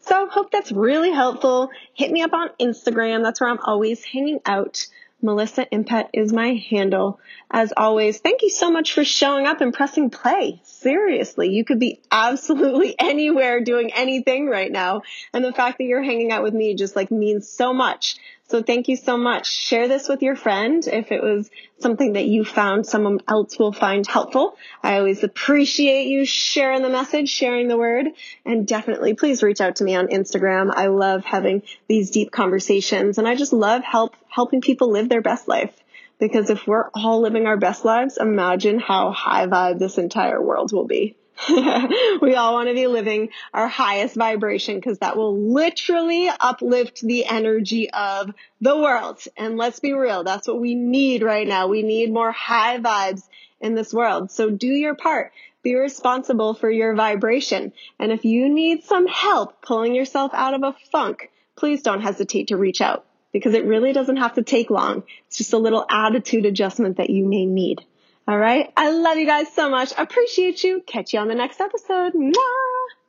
So 0.00 0.26
hope 0.26 0.50
that's 0.50 0.72
really 0.72 1.12
helpful. 1.12 1.70
Hit 1.94 2.10
me 2.10 2.22
up 2.22 2.32
on 2.32 2.50
Instagram. 2.60 3.22
That's 3.22 3.40
where 3.40 3.50
I'm 3.50 3.60
always 3.64 4.02
hanging 4.02 4.40
out. 4.44 4.84
Melissa 5.24 5.64
Impett 5.72 6.10
is 6.12 6.34
my 6.34 6.52
handle. 6.68 7.18
As 7.50 7.72
always, 7.74 8.18
thank 8.18 8.42
you 8.42 8.50
so 8.50 8.70
much 8.70 8.92
for 8.92 9.04
showing 9.04 9.46
up 9.46 9.62
and 9.62 9.72
pressing 9.72 10.10
play. 10.10 10.60
Seriously, 10.64 11.48
you 11.48 11.64
could 11.64 11.80
be 11.80 11.98
absolutely 12.12 12.94
anywhere 12.98 13.62
doing 13.62 13.90
anything 13.94 14.46
right 14.46 14.70
now. 14.70 15.00
And 15.32 15.42
the 15.42 15.54
fact 15.54 15.78
that 15.78 15.84
you're 15.84 16.02
hanging 16.02 16.30
out 16.30 16.42
with 16.42 16.52
me 16.52 16.74
just 16.74 16.94
like 16.94 17.10
means 17.10 17.48
so 17.48 17.72
much. 17.72 18.16
So 18.48 18.62
thank 18.62 18.88
you 18.88 18.96
so 18.96 19.16
much. 19.16 19.50
Share 19.50 19.88
this 19.88 20.06
with 20.06 20.22
your 20.22 20.36
friend 20.36 20.86
if 20.86 21.10
it 21.10 21.22
was 21.22 21.50
something 21.78 22.12
that 22.12 22.26
you 22.26 22.44
found 22.44 22.86
someone 22.86 23.20
else 23.26 23.58
will 23.58 23.72
find 23.72 24.06
helpful. 24.06 24.56
I 24.82 24.98
always 24.98 25.24
appreciate 25.24 26.08
you 26.08 26.26
sharing 26.26 26.82
the 26.82 26.90
message, 26.90 27.30
sharing 27.30 27.68
the 27.68 27.78
word, 27.78 28.08
and 28.44 28.66
definitely 28.66 29.14
please 29.14 29.42
reach 29.42 29.62
out 29.62 29.76
to 29.76 29.84
me 29.84 29.94
on 29.96 30.08
Instagram. 30.08 30.70
I 30.74 30.88
love 30.88 31.24
having 31.24 31.62
these 31.88 32.10
deep 32.10 32.32
conversations 32.32 33.16
and 33.16 33.26
I 33.26 33.34
just 33.34 33.54
love 33.54 33.82
help 33.82 34.14
helping 34.28 34.60
people 34.60 34.90
live 34.90 35.08
their 35.08 35.22
best 35.22 35.48
life. 35.48 35.74
Because 36.20 36.50
if 36.50 36.66
we're 36.66 36.90
all 36.94 37.20
living 37.22 37.46
our 37.46 37.56
best 37.56 37.84
lives, 37.84 38.18
imagine 38.18 38.78
how 38.78 39.10
high 39.10 39.46
vibe 39.46 39.78
this 39.78 39.96
entire 39.96 40.40
world 40.40 40.70
will 40.70 40.86
be. 40.86 41.16
we 41.48 42.34
all 42.34 42.54
want 42.54 42.68
to 42.68 42.74
be 42.74 42.86
living 42.86 43.30
our 43.52 43.68
highest 43.68 44.14
vibration 44.14 44.76
because 44.76 44.98
that 44.98 45.16
will 45.16 45.52
literally 45.52 46.28
uplift 46.28 47.00
the 47.00 47.24
energy 47.26 47.90
of 47.90 48.32
the 48.60 48.76
world. 48.76 49.20
And 49.36 49.56
let's 49.56 49.80
be 49.80 49.92
real, 49.92 50.24
that's 50.24 50.46
what 50.46 50.60
we 50.60 50.74
need 50.74 51.22
right 51.22 51.46
now. 51.46 51.66
We 51.66 51.82
need 51.82 52.12
more 52.12 52.32
high 52.32 52.78
vibes 52.78 53.22
in 53.60 53.74
this 53.74 53.92
world. 53.92 54.30
So 54.30 54.50
do 54.50 54.68
your 54.68 54.94
part. 54.94 55.32
Be 55.62 55.74
responsible 55.74 56.54
for 56.54 56.70
your 56.70 56.94
vibration. 56.94 57.72
And 57.98 58.12
if 58.12 58.24
you 58.24 58.48
need 58.48 58.84
some 58.84 59.06
help 59.06 59.62
pulling 59.62 59.94
yourself 59.94 60.32
out 60.34 60.54
of 60.54 60.62
a 60.62 60.76
funk, 60.92 61.30
please 61.56 61.82
don't 61.82 62.02
hesitate 62.02 62.48
to 62.48 62.56
reach 62.56 62.80
out 62.80 63.06
because 63.32 63.54
it 63.54 63.64
really 63.64 63.92
doesn't 63.92 64.18
have 64.18 64.34
to 64.34 64.42
take 64.42 64.70
long. 64.70 65.02
It's 65.26 65.38
just 65.38 65.54
a 65.54 65.58
little 65.58 65.84
attitude 65.88 66.46
adjustment 66.46 66.98
that 66.98 67.10
you 67.10 67.26
may 67.26 67.46
need. 67.46 67.82
All 68.26 68.38
right. 68.38 68.72
I 68.76 68.90
love 68.90 69.18
you 69.18 69.26
guys 69.26 69.52
so 69.52 69.68
much. 69.68 69.92
Appreciate 69.98 70.64
you. 70.64 70.82
Catch 70.86 71.12
you 71.12 71.20
on 71.20 71.28
the 71.28 71.34
next 71.34 71.60
episode. 71.60 72.14
Mwah! 72.14 73.03